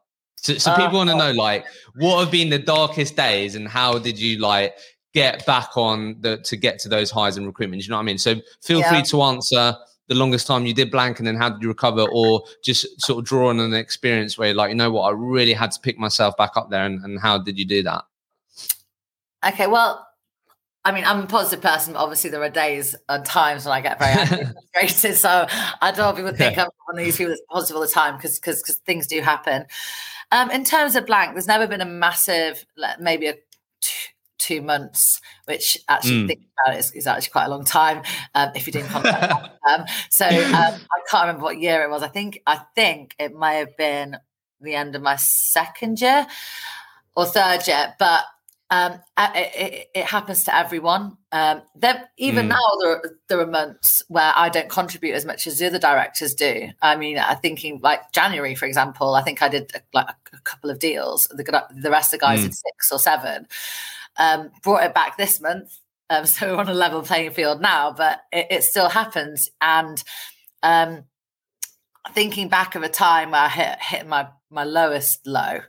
[0.41, 1.65] so, so people uh, want to know, like,
[1.95, 4.75] what have been the darkest days, and how did you like
[5.13, 7.81] get back on the to get to those highs in recruitment?
[7.81, 8.17] Do you know what I mean?
[8.17, 8.89] So feel yeah.
[8.89, 9.75] free to answer
[10.09, 13.19] the longest time you did blank, and then how did you recover, or just sort
[13.19, 15.97] of draw on an experience where, like, you know what, I really had to pick
[15.97, 18.03] myself back up there, and, and how did you do that?
[19.45, 20.05] Okay, well,
[20.83, 23.81] I mean, I'm a positive person, but obviously there are days and times when I
[23.81, 24.25] get very
[24.73, 25.17] frustrated.
[25.17, 25.45] so
[25.81, 27.87] I don't want people to think I'm one of these people that's positive all the
[27.87, 29.65] time because because things do happen.
[30.31, 32.65] Um, in terms of blank, there's never been a massive,
[32.99, 33.33] maybe a
[33.81, 36.27] two, two months, which actually mm.
[36.27, 38.03] think about it is, is, actually quite a long time
[38.35, 39.27] um, if you didn't contact
[39.65, 39.85] them.
[40.09, 42.03] So um, I can't remember what year it was.
[42.03, 44.17] I think I think it may have been
[44.61, 46.27] the end of my second year
[47.15, 48.23] or third year, but
[48.71, 51.17] um, it, it, it, happens to everyone.
[51.31, 51.63] Um,
[52.17, 52.49] even mm.
[52.49, 55.79] now, there are, there are months where I don't contribute as much as the other
[55.79, 56.69] directors do.
[56.79, 59.15] I mean, I'm thinking like January, for example.
[59.15, 61.27] I think I did like a couple of deals.
[61.31, 61.43] The,
[61.75, 62.43] the rest of the guys mm.
[62.43, 63.47] did six or seven.
[64.19, 67.91] Um, brought it back this month, um, so we're on a level playing field now.
[67.91, 70.03] But it, it still happens, and
[70.61, 71.05] um,
[72.13, 75.59] thinking back of a time where I hit hit my my lowest low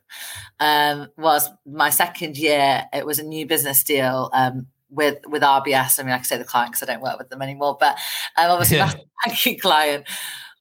[0.58, 2.84] um, was my second year.
[2.92, 5.98] It was a new business deal um, with with RBS.
[5.98, 7.98] I mean, I can say the client because I don't work with them anymore, but
[8.36, 8.86] um, obviously yeah.
[8.86, 10.06] that's a banking client.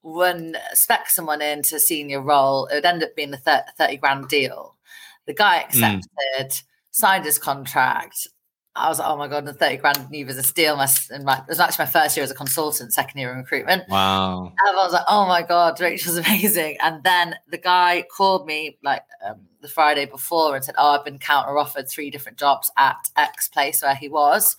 [0.02, 4.30] When spec someone into a senior role, it would end up being a 30 grand
[4.30, 4.78] deal.
[5.26, 5.66] The guy mm.
[5.66, 6.08] accepted,
[6.40, 6.64] mm.
[6.92, 8.28] Signed his contract,
[8.76, 10.78] I was like, oh my god, the thirty grand new business deal.
[10.78, 10.88] My,
[11.24, 13.84] my, it was actually my first year as a consultant, second year in recruitment.
[13.90, 14.46] Wow!
[14.46, 16.78] And I was like, oh my god, Rachel's amazing.
[16.82, 21.06] And then the guy called me like um, the Friday before and said, oh, I've
[21.06, 24.56] been counter offered three different jobs at X place where he was.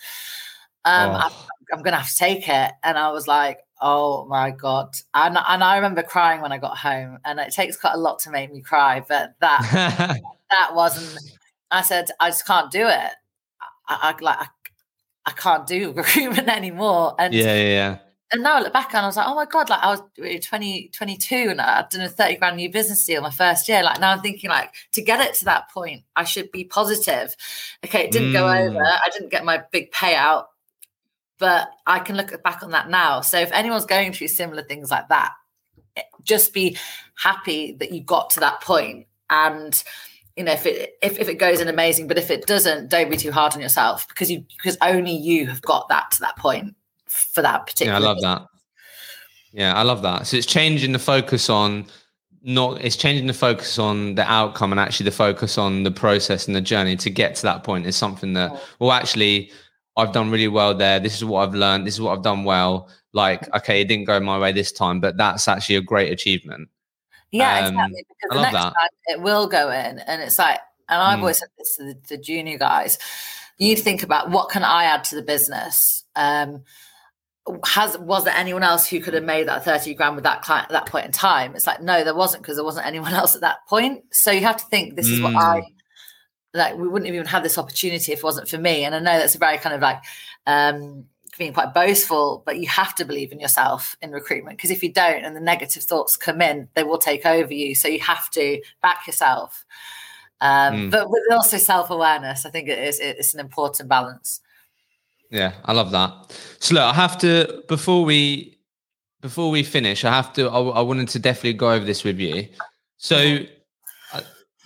[0.84, 1.14] Um, oh.
[1.14, 1.32] I'm,
[1.72, 2.72] I'm going to have to take it.
[2.82, 4.94] And I was like, oh my god!
[5.14, 7.18] And and I remember crying when I got home.
[7.24, 10.20] And it takes quite a lot to make me cry, but that
[10.50, 11.38] that wasn't.
[11.70, 13.12] I said, I just can't do it.
[13.88, 14.46] I, I like I,
[15.26, 17.14] I, can't do recruitment anymore.
[17.18, 17.98] And yeah, yeah, yeah.
[18.32, 20.02] And now I look back and I was like, oh my God, like I was
[20.16, 23.82] 20, 22 and I'd done a 30 grand new business deal my first year.
[23.82, 27.34] Like now I'm thinking like to get it to that point, I should be positive.
[27.84, 28.34] Okay, it didn't mm.
[28.34, 28.84] go over.
[28.84, 30.44] I didn't get my big payout,
[31.38, 33.20] but I can look back on that now.
[33.20, 35.32] So if anyone's going through similar things like that,
[36.22, 36.76] just be
[37.16, 39.82] happy that you got to that point and
[40.40, 43.10] you know if it if, if it goes in amazing but if it doesn't don't
[43.10, 46.34] be too hard on yourself because you because only you have got that to that
[46.36, 46.74] point
[47.08, 48.46] for that particular yeah i love that.
[49.52, 50.26] Yeah i love that.
[50.26, 51.84] So it's changing the focus on
[52.42, 56.46] not it's changing the focus on the outcome and actually the focus on the process
[56.46, 59.52] and the journey to get to that point is something that well actually
[59.98, 60.98] i've done really well there.
[61.00, 61.86] This is what i've learned.
[61.86, 62.88] This is what i've done well.
[63.12, 66.70] Like okay it didn't go my way this time but that's actually a great achievement
[67.32, 68.06] yeah, um, exactly.
[68.08, 68.62] Because the next that.
[68.62, 71.22] time it will go in, and it's like, and I've mm.
[71.22, 72.98] always said this to the, the, junior guys.
[73.58, 76.04] You think about what can I add to the business.
[76.16, 76.64] Um,
[77.64, 80.66] has was there anyone else who could have made that 30 grand with that client
[80.66, 83.34] at that point in time it's like no there wasn't because there wasn't anyone else
[83.34, 85.64] at that point so you have to think this is what i mm.
[86.54, 89.18] like we wouldn't even have this opportunity if it wasn't for me and i know
[89.18, 90.02] that's a very kind of like
[90.46, 91.06] um
[91.40, 94.92] being quite boastful, but you have to believe in yourself in recruitment because if you
[94.92, 97.74] don't and the negative thoughts come in, they will take over you.
[97.74, 99.64] So you have to back yourself.
[100.42, 100.90] Um, mm.
[100.90, 104.40] But with also self awareness, I think it is it's an important balance.
[105.30, 106.38] Yeah, I love that.
[106.58, 108.58] So look, I have to before we
[109.22, 110.48] before we finish, I have to.
[110.48, 112.48] I, I wanted to definitely go over this with you.
[112.98, 113.38] So,
[114.12, 114.20] uh,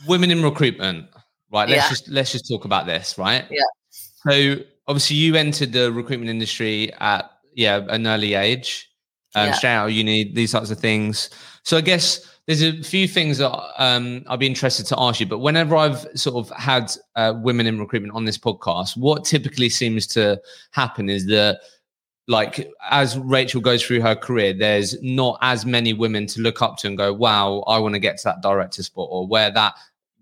[0.09, 1.07] women in recruitment,
[1.53, 1.69] right?
[1.69, 1.89] Let's yeah.
[1.89, 3.45] just let's just talk about this, right?
[3.49, 3.63] Yeah.
[4.27, 8.91] So obviously you entered the recruitment industry at yeah an early age
[9.35, 9.55] um, yeah.
[9.55, 11.31] straight out of uni these types of things
[11.63, 15.27] so i guess there's a few things that um, I'd be interested to ask you,
[15.27, 19.71] but whenever I've sort of had uh, women in recruitment on this podcast, what typically
[19.71, 20.41] seems to
[20.73, 21.61] happen is that,
[22.29, 26.77] like, as Rachel goes through her career, there's not as many women to look up
[26.79, 29.75] to and go, wow, I want to get to that director spot, or where that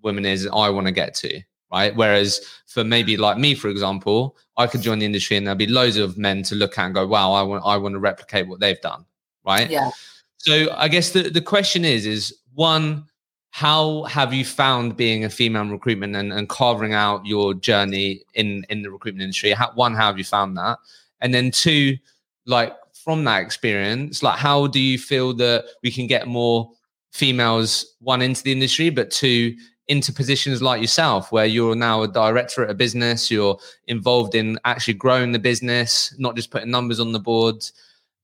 [0.02, 1.42] woman is, I want to get to.
[1.72, 1.96] Right.
[1.96, 5.66] Whereas for maybe like me, for example, I could join the industry and there'll be
[5.66, 8.46] loads of men to look at and go, wow, I want, I want to replicate
[8.46, 9.06] what they've done.
[9.44, 9.70] Right.
[9.70, 9.90] Yeah.
[10.36, 13.06] So I guess the, the question is, is one,
[13.50, 18.22] how have you found being a female in recruitment and, and carving out your journey
[18.34, 19.52] in, in the recruitment industry?
[19.52, 20.78] How, one, how have you found that?
[21.20, 21.96] And then two,
[22.44, 26.70] like from that experience, like how do you feel that we can get more
[27.12, 29.54] females, one into the industry, but two,
[29.92, 34.58] into positions like yourself where you're now a director at a business you're involved in
[34.64, 37.56] actually growing the business not just putting numbers on the board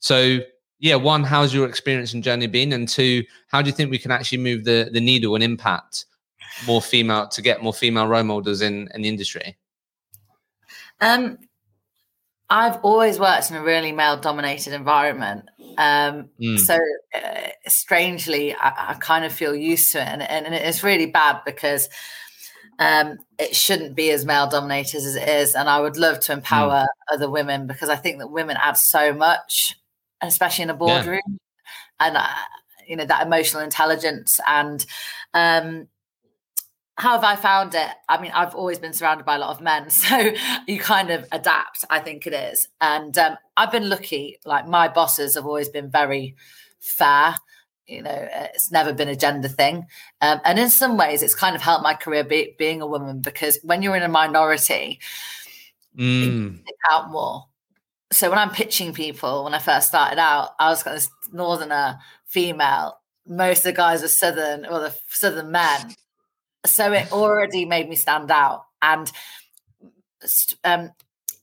[0.01, 0.41] so
[0.81, 2.73] yeah, one, how's your experience and journey been?
[2.73, 6.05] And two, how do you think we can actually move the, the needle and impact
[6.67, 9.57] more female to get more female role models in, in the industry?
[11.01, 11.39] Um,
[12.51, 15.45] I've always worked in a really male dominated environment.
[15.77, 16.59] Um, mm.
[16.59, 16.79] So
[17.15, 20.09] uh, strangely, I, I, kind of feel used to it.
[20.09, 21.89] And, and, and it's really bad because
[22.79, 25.55] um, it shouldn't be as male dominated as it is.
[25.55, 27.15] And I would love to empower mm.
[27.15, 29.77] other women because I think that women add so much
[30.21, 32.07] especially in a boardroom, yeah.
[32.07, 32.27] and uh,
[32.87, 34.85] you know that emotional intelligence and
[35.35, 35.89] um,
[36.99, 37.89] how have I found it?
[38.09, 40.33] I mean, I've always been surrounded by a lot of men, so
[40.67, 41.85] you kind of adapt.
[41.91, 44.39] I think it is, and um, I've been lucky.
[44.45, 46.37] Like my bosses have always been very
[46.81, 47.35] fair.
[47.87, 49.87] You know, it's never been a gender thing,
[50.21, 53.21] um, and in some ways, it's kind of helped my career be, being a woman
[53.21, 55.01] because when you're in a minority,
[55.97, 56.25] mm.
[56.27, 57.45] you out more
[58.11, 62.99] so when I'm pitching people, when I first started out, I was this northerner female.
[63.27, 65.95] Most of the guys were southern, or the southern men.
[66.67, 68.65] So it already made me stand out.
[68.83, 69.11] And
[70.65, 70.91] um,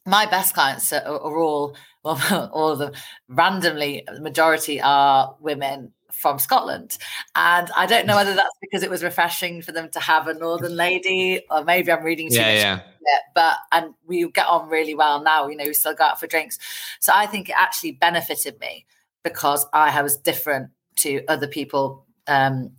[0.05, 2.93] my best clients are, are all, well, all of them
[3.27, 6.97] randomly, the majority are women from Scotland.
[7.35, 10.33] And I don't know whether that's because it was refreshing for them to have a
[10.33, 12.83] northern lady, or maybe I'm reading too yeah, much.
[13.05, 13.19] Yeah.
[13.33, 15.47] but and we get on really well now.
[15.47, 16.57] You know, we still go out for drinks.
[16.99, 18.85] So I think it actually benefited me
[19.23, 22.71] because I was different to other people, um,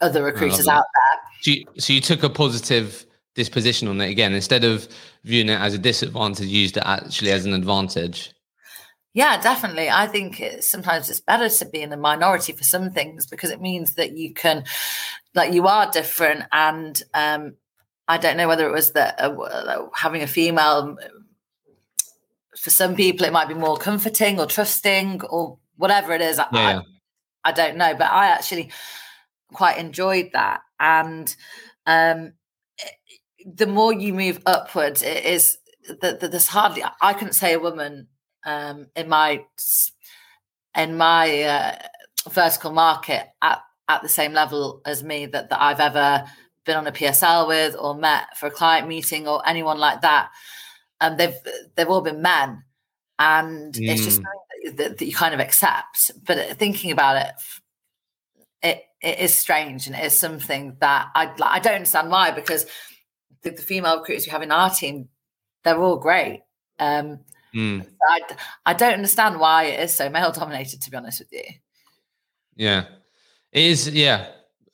[0.00, 1.20] other recruiters out there.
[1.42, 4.88] So you, so you took a positive disposition on it again instead of
[5.24, 8.32] viewing it as a disadvantage, used it actually as an advantage.
[9.14, 9.88] Yeah, definitely.
[9.88, 13.50] I think it, sometimes it's better to be in the minority for some things because
[13.50, 14.64] it means that you can,
[15.34, 16.44] like, you are different.
[16.50, 17.54] And um,
[18.08, 20.96] I don't know whether it was that uh, having a female,
[22.58, 26.38] for some people, it might be more comforting or trusting or whatever it is.
[26.38, 26.82] Yeah, I.
[27.44, 28.72] I, don't know, but I actually
[29.54, 30.60] quite enjoyed that.
[30.78, 31.34] And
[31.86, 32.34] um,
[33.44, 35.58] the more you move upwards, it is
[36.00, 38.08] that there's hardly, I couldn't say a woman
[38.44, 39.44] um, in my
[40.76, 41.76] in my uh,
[42.30, 46.24] vertical market at at the same level as me that, that I've ever
[46.64, 50.30] been on a PSL with or met for a client meeting or anyone like that.
[51.00, 51.34] And they've
[51.74, 52.62] they've all been men,
[53.18, 53.88] and mm.
[53.88, 54.76] it's just mm.
[54.76, 56.12] that, that, you kind of accept.
[56.24, 57.34] But thinking about it,
[58.64, 62.66] it it is strange and it is something that I I don't understand why because
[63.42, 65.08] the, the female recruiters we have in our team
[65.62, 66.42] they're all great.
[66.78, 67.20] Um,
[67.54, 67.86] Mm.
[68.10, 68.20] I,
[68.66, 71.44] I don't understand why it is so male dominated, to be honest with you.
[72.56, 72.86] Yeah,
[73.52, 73.88] it is.
[73.88, 74.26] Yeah,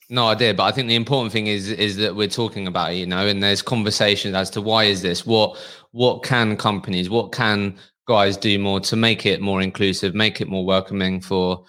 [0.08, 0.54] no idea.
[0.54, 3.26] But I think the important thing is is that we're talking about it, you know,
[3.26, 5.26] and there's conversations as to why is this?
[5.26, 5.58] What
[5.92, 10.48] what can companies, what can guys do more to make it more inclusive, make it
[10.48, 11.64] more welcoming for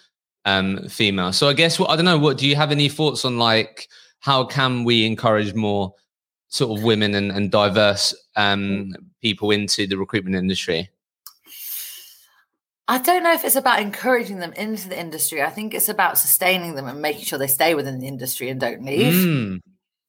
[0.45, 1.37] um females?
[1.37, 2.17] So I guess what I don't know.
[2.17, 3.87] What do you have any thoughts on like
[4.19, 5.93] how can we encourage more
[6.49, 10.89] sort of women and, and diverse um people into the recruitment industry?
[12.87, 15.41] I don't know if it's about encouraging them into the industry.
[15.41, 18.59] I think it's about sustaining them and making sure they stay within the industry and
[18.59, 19.13] don't leave.
[19.13, 19.61] Mm.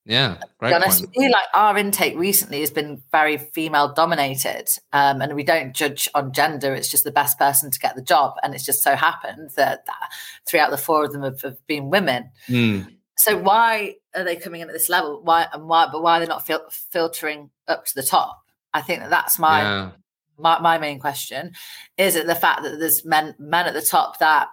[0.04, 1.30] Yeah, great honest point.
[1.30, 6.32] like our intake recently has been very female dominated, um, and we don't judge on
[6.32, 6.74] gender.
[6.74, 9.86] It's just the best person to get the job, and it's just so happened that,
[9.86, 10.10] that
[10.44, 12.30] three out of the four of them have, have been women.
[12.48, 12.96] Mm.
[13.16, 15.20] So why are they coming in at this level?
[15.22, 15.86] Why and why?
[15.92, 18.42] But why are they not fil- filtering up to the top?
[18.74, 19.90] I think that that's my yeah
[20.38, 21.52] my, my main question
[21.96, 24.48] is it the fact that there's men men at the top that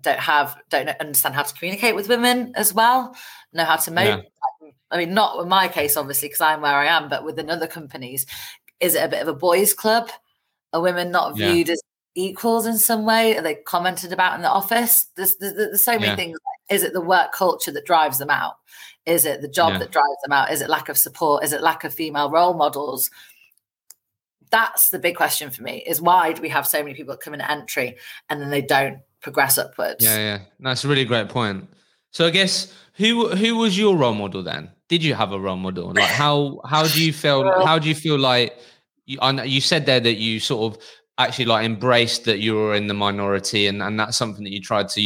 [0.00, 3.14] don't have don't understand how to communicate with women as well
[3.54, 4.70] know how to make yeah.
[4.90, 7.66] i mean not in my case obviously because i'm where i am but within other
[7.66, 8.26] companies
[8.80, 10.10] is it a bit of a boys club
[10.72, 11.72] are women not viewed yeah.
[11.72, 11.82] as
[12.16, 15.92] equals in some way are they commented about in the office there's, there's, there's so
[15.92, 16.16] many yeah.
[16.16, 16.38] things
[16.70, 18.54] Is it the work culture that drives them out?
[19.04, 20.50] Is it the job that drives them out?
[20.50, 21.44] Is it lack of support?
[21.44, 23.10] Is it lack of female role models?
[24.50, 27.20] That's the big question for me is why do we have so many people that
[27.20, 27.96] come in entry
[28.30, 30.02] and then they don't progress upwards?
[30.02, 30.38] Yeah, yeah.
[30.60, 31.68] That's a really great point.
[32.14, 34.70] So I guess who who was your role model then?
[34.88, 35.92] Did you have a role model?
[35.92, 38.56] Like how how do you feel how do you feel like
[39.04, 40.82] you, you said there that you sort of
[41.18, 44.60] actually like embraced that you were in the minority and, and that's something that you
[44.60, 45.00] tried to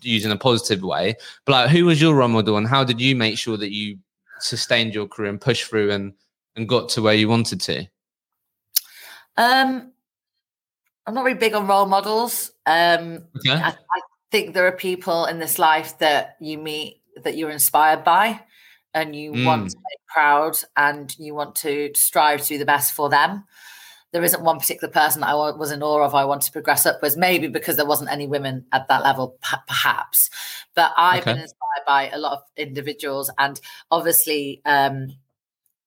[0.00, 1.16] use in a positive way.
[1.44, 3.98] But like, who was your role model and how did you make sure that you
[4.40, 6.14] sustained your career and pushed through and,
[6.56, 7.86] and got to where you wanted to?
[9.36, 9.92] Um,
[11.06, 12.52] I'm not really big on role models.
[12.66, 13.52] Um, okay.
[13.52, 14.00] I, I
[14.30, 18.40] think there are people in this life that you meet that you're inspired by
[18.94, 19.44] and you mm.
[19.44, 23.44] want to make proud and you want to strive to do the best for them
[24.12, 26.14] there isn't one particular person that I was in awe of.
[26.14, 30.30] I want to progress upwards, maybe because there wasn't any women at that level, perhaps.
[30.74, 31.32] But I've okay.
[31.32, 33.60] been inspired by a lot of individuals, and
[33.90, 35.16] obviously, um,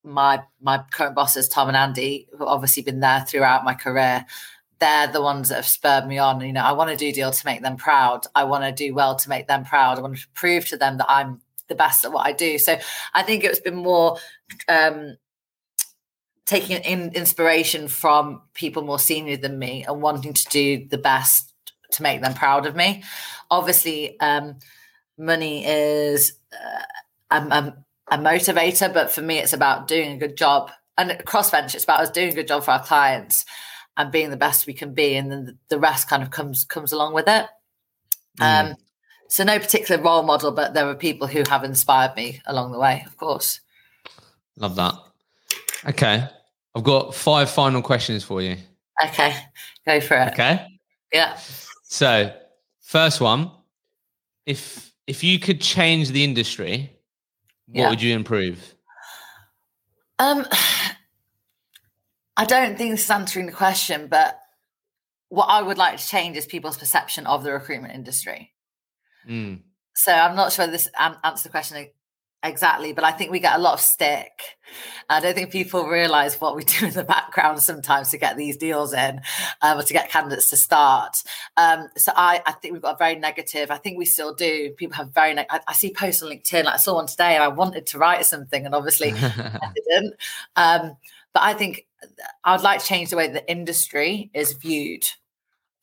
[0.04, 4.26] my my current bosses, Tom and Andy, who obviously been there throughout my career.
[4.82, 6.41] They're the ones that have spurred me on.
[6.41, 8.25] You know, I want to do deal to make them proud.
[8.34, 9.99] I want to do well to make them proud.
[9.99, 12.57] I want to prove to them that I'm the best at what I do.
[12.57, 12.77] So
[13.13, 14.17] I think it's been more
[14.67, 15.17] um,
[16.45, 21.53] taking in inspiration from people more senior than me and wanting to do the best
[21.91, 23.03] to make them proud of me.
[23.51, 24.55] Obviously, um,
[25.15, 26.34] money is
[27.29, 27.39] uh,
[28.09, 30.71] a, motivator, but for me, it's about doing a good job.
[30.97, 33.45] And cross Ventula, it's about us doing a good job for our clients
[33.98, 36.92] and being the best we can be, and then the rest kind of comes comes
[36.92, 37.46] along with it.
[38.39, 38.72] Mm.
[38.72, 38.76] Um,
[39.28, 42.80] so no particular role model, but there are people who have inspired me along the
[42.80, 43.62] way, of course.
[44.58, 44.94] Love that.
[45.88, 46.28] Okay.
[46.76, 48.58] I've got five final questions for you.
[49.04, 49.36] Okay.
[49.86, 50.34] Go for it.
[50.34, 50.68] Okay.
[51.14, 51.38] Yeah.
[51.84, 52.34] So,
[52.82, 53.52] first one,
[54.46, 56.92] if if you could change the industry,
[57.68, 57.89] what yeah.
[57.89, 58.76] would you improve?
[60.20, 60.46] Um
[62.38, 64.39] I don't think this is answering the question, but
[65.29, 68.53] what I would like to change is people's perception of the recruitment industry.
[69.27, 69.61] Mm.
[69.95, 71.88] So I'm not sure this answers the question
[72.43, 74.32] Exactly, but I think we get a lot of stick.
[75.07, 78.57] I don't think people realize what we do in the background sometimes to get these
[78.57, 79.21] deals in,
[79.61, 81.17] um, or to get candidates to start.
[81.55, 83.69] Um, so I, I think we've got a very negative.
[83.69, 84.71] I think we still do.
[84.75, 85.38] People have very.
[85.38, 86.63] I, I, see posts on LinkedIn.
[86.63, 90.15] Like I saw one today, and I wanted to write something, and obviously I didn't.
[90.55, 90.97] Um,
[91.34, 91.86] but I think
[92.43, 95.03] I'd like to change the way the industry is viewed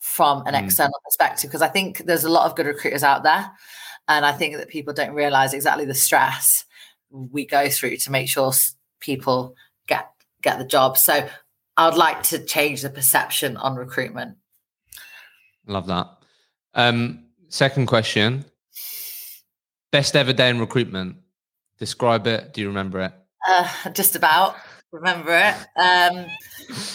[0.00, 0.64] from an mm.
[0.64, 3.50] external perspective because I think there's a lot of good recruiters out there.
[4.08, 6.64] And I think that people don't realize exactly the stress
[7.10, 8.52] we go through to make sure
[9.00, 9.54] people
[9.86, 10.10] get
[10.42, 10.96] get the job.
[10.96, 11.28] So
[11.76, 14.36] I would like to change the perception on recruitment.
[15.66, 16.08] Love that.
[16.74, 18.44] Um, second question.
[19.90, 21.16] Best ever day in recruitment.
[21.78, 22.52] Describe it.
[22.52, 23.12] Do you remember it?
[23.48, 24.56] Uh, just about
[24.92, 25.54] remember it.
[25.80, 26.26] Um,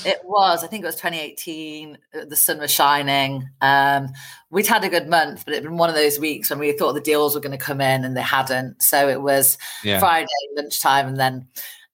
[0.06, 1.98] it was, I think it was 2018.
[2.14, 3.50] Uh, the sun was shining.
[3.62, 4.10] Um,
[4.50, 6.94] we'd had a good month, but it'd been one of those weeks when we thought
[6.94, 8.82] the deals were going to come in and they hadn't.
[8.82, 10.00] So it was yeah.
[10.00, 11.48] Friday lunchtime, and then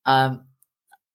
[0.05, 0.43] um,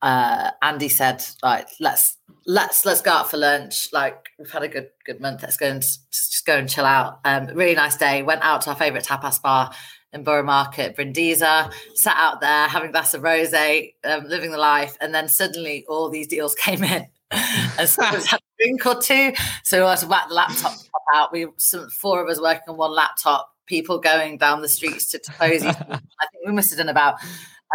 [0.03, 2.16] uh, Andy said, "Right, let's
[2.47, 3.89] let's let's go out for lunch.
[3.93, 5.43] Like we've had a good good month.
[5.43, 8.22] Let's go and just go and chill out." Um, really nice day.
[8.22, 9.72] Went out to our favorite tapas bar
[10.15, 14.59] in Borough Market, Brindisa, sat out there having a glass of rosé, um, living the
[14.59, 17.07] life, and then suddenly all these deals came in.
[17.31, 19.33] and so we had a drink or two.
[19.65, 20.73] So we had to whack the laptop
[21.12, 21.33] out.
[21.33, 25.19] We some four of us working on one laptop, people going down the streets to,
[25.19, 25.65] to close.
[25.65, 27.17] I think we must have done about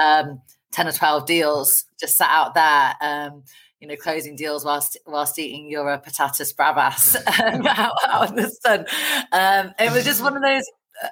[0.02, 2.96] um, 10 or 12 deals just sat out there.
[3.02, 3.44] Um,
[3.82, 8.36] you know, closing deals whilst whilst eating your uh, patatas bravas um, out, out, in
[8.36, 8.86] the sun.
[9.32, 10.70] Um, it was just one of those
[11.02, 11.08] uh,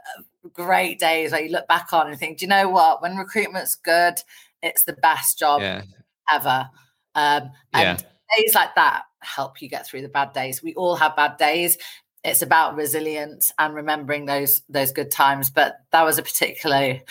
[0.53, 3.01] great days where you look back on and think, do you know what?
[3.01, 4.15] When recruitment's good,
[4.61, 5.83] it's the best job yeah.
[6.31, 6.69] ever.
[7.15, 8.37] Um, and yeah.
[8.37, 10.61] days like that help you get through the bad days.
[10.61, 11.77] We all have bad days.
[12.23, 15.49] It's about resilience and remembering those those good times.
[15.49, 17.03] But that was a particularly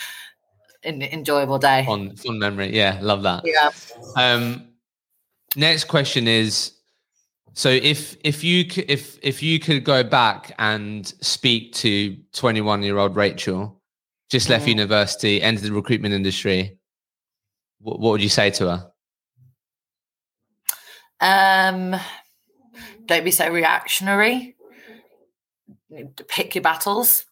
[0.83, 1.85] in, enjoyable day.
[1.87, 3.43] On fun memory, yeah, love that.
[3.45, 3.71] Yeah.
[4.15, 4.67] Um,
[5.55, 6.73] next question is
[7.57, 12.99] so if if you if if you could go back and speak to 21 year
[12.99, 13.81] old Rachel,
[14.29, 14.69] just left mm.
[14.69, 16.77] university, entered the recruitment industry,
[17.79, 18.91] what, what would you say to her?
[21.19, 21.99] Um,
[23.07, 24.55] don't be so reactionary.
[26.27, 27.25] Pick your battles.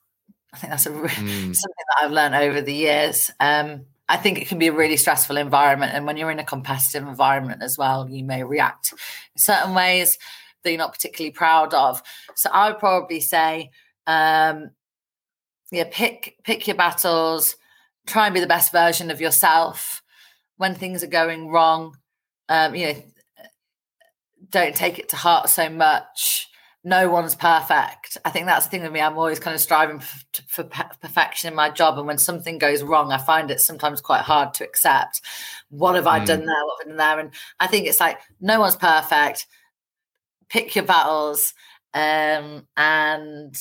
[0.52, 1.08] I think that's a mm.
[1.08, 3.30] something that I've learned over the years.
[3.40, 5.94] Um, I think it can be a really stressful environment.
[5.94, 10.18] And when you're in a competitive environment as well, you may react in certain ways
[10.64, 12.04] that you're not particularly proud of.
[12.36, 13.72] So I would probably say,
[14.06, 14.72] um,
[15.72, 17.56] yeah, pick pick your battles.
[18.06, 20.04] Try and be the best version of yourself.
[20.58, 21.98] When things are going wrong,
[22.48, 23.04] um, you know,
[24.50, 26.48] don't take it to heart so much.
[26.88, 28.16] No one's perfect.
[28.26, 29.02] I think that's the thing with me.
[29.02, 30.00] I'm always kind of striving
[30.48, 30.64] for,
[31.02, 34.54] perfection in my job, and when something goes wrong, I find it sometimes quite hard
[34.54, 35.20] to accept.
[35.70, 36.28] What have I mm.
[36.28, 36.64] done there?
[36.64, 37.20] What have I done there?
[37.20, 39.48] And I think it's like no one's perfect.
[40.48, 41.56] Pick your battles,
[41.96, 43.56] um, and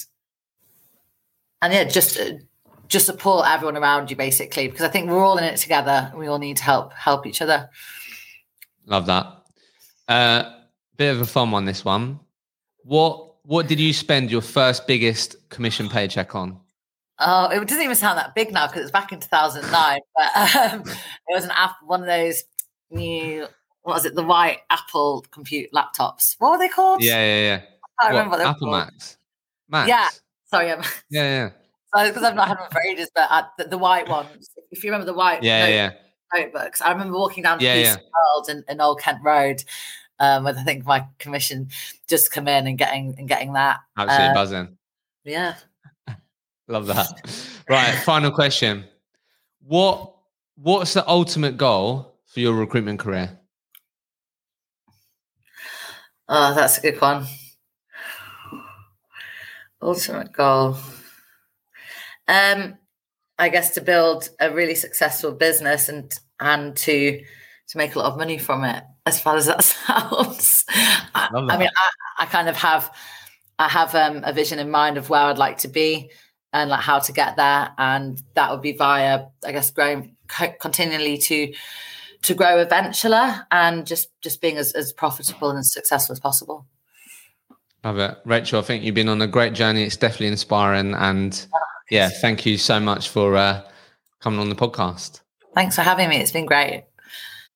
[1.63, 2.33] and yeah, just uh,
[2.89, 6.13] just support everyone around you basically because I think we're all in it together.
[6.15, 7.71] we all need to help help each other.
[8.85, 9.27] Love that.
[10.09, 10.51] Uh,
[10.99, 11.65] bit of a fun one.
[11.65, 12.21] This one.
[12.85, 16.59] What what did you spend your first biggest commission paycheck on?
[17.21, 20.01] Oh, it doesn't even sound that big now because it's back in 2009.
[20.17, 22.43] but um, it was an app, one of those
[22.91, 23.47] new,
[23.83, 26.35] what was it, the white Apple compute laptops.
[26.39, 27.03] What were they called?
[27.03, 27.55] Yeah, yeah, yeah.
[27.55, 28.73] I can't what, remember what they Apple called.
[28.73, 29.19] Macs.
[29.69, 29.89] Macs.
[29.89, 30.09] Yeah.
[30.47, 30.69] Sorry.
[31.11, 31.51] Yeah, yeah.
[31.95, 34.51] So because I've not had them for ages, but uh, the, the, white ones.
[34.73, 35.91] If you remember the white yeah, note, yeah.
[36.35, 37.95] notebooks, I remember walking down yeah, yeah.
[37.95, 39.63] World in, in Old Kent Road
[40.19, 41.69] um, with I think my commission
[42.09, 43.81] just come in and getting and getting that.
[43.97, 44.79] Absolutely uh, buzzing.
[45.25, 45.55] Yeah.
[46.69, 47.09] Love that.
[47.69, 47.95] right.
[48.05, 48.85] Final question.
[49.67, 50.15] What
[50.57, 53.39] what's the ultimate goal for your recruitment career?
[56.29, 57.27] Oh, that's a good one.
[59.83, 60.79] Ultimate goal.
[62.27, 62.79] Um,
[63.39, 67.23] I guess to build a really successful business and and to
[67.69, 68.85] to make a lot of money from it.
[69.07, 71.91] As far as that sounds, I, I, mean, I,
[72.21, 72.91] I, kind of have
[73.59, 76.11] I have um, a vision in mind of where I'd like to be
[76.53, 80.17] and like how to get there, and that would be via, I guess, growing
[80.61, 81.53] continually to
[82.23, 86.67] to grow eventually, and just just being as, as profitable and as successful as possible.
[87.83, 88.61] Love it, Rachel.
[88.61, 89.83] I think you've been on a great journey.
[89.83, 91.47] It's definitely inspiring, and
[91.91, 93.63] yeah, thank you so much for uh,
[94.21, 95.21] coming on the podcast.
[95.55, 96.17] Thanks for having me.
[96.17, 96.85] It's been great.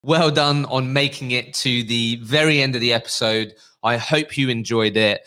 [0.03, 3.55] Well done on making it to the very end of the episode.
[3.83, 5.27] I hope you enjoyed it.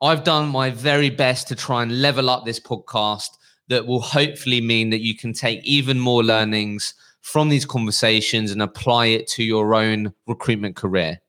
[0.00, 3.28] I've done my very best to try and level up this podcast
[3.68, 8.60] that will hopefully mean that you can take even more learnings from these conversations and
[8.60, 11.20] apply it to your own recruitment career.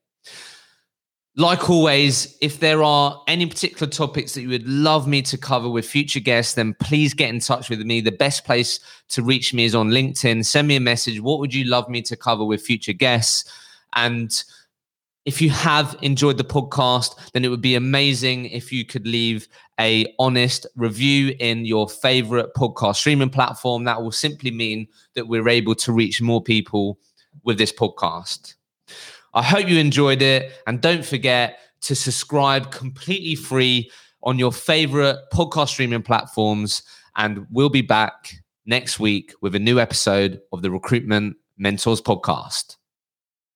[1.38, 5.68] Like always, if there are any particular topics that you would love me to cover
[5.68, 8.00] with future guests, then please get in touch with me.
[8.00, 8.80] The best place
[9.10, 10.46] to reach me is on LinkedIn.
[10.46, 11.20] Send me a message.
[11.20, 13.52] What would you love me to cover with future guests?
[13.94, 14.42] And
[15.26, 19.46] if you have enjoyed the podcast, then it would be amazing if you could leave
[19.78, 23.84] a honest review in your favorite podcast streaming platform.
[23.84, 26.98] That will simply mean that we're able to reach more people
[27.44, 28.55] with this podcast.
[29.36, 30.50] I hope you enjoyed it.
[30.66, 33.90] And don't forget to subscribe completely free
[34.22, 36.82] on your favorite podcast streaming platforms.
[37.16, 38.34] And we'll be back
[38.64, 42.76] next week with a new episode of the Recruitment Mentors Podcast.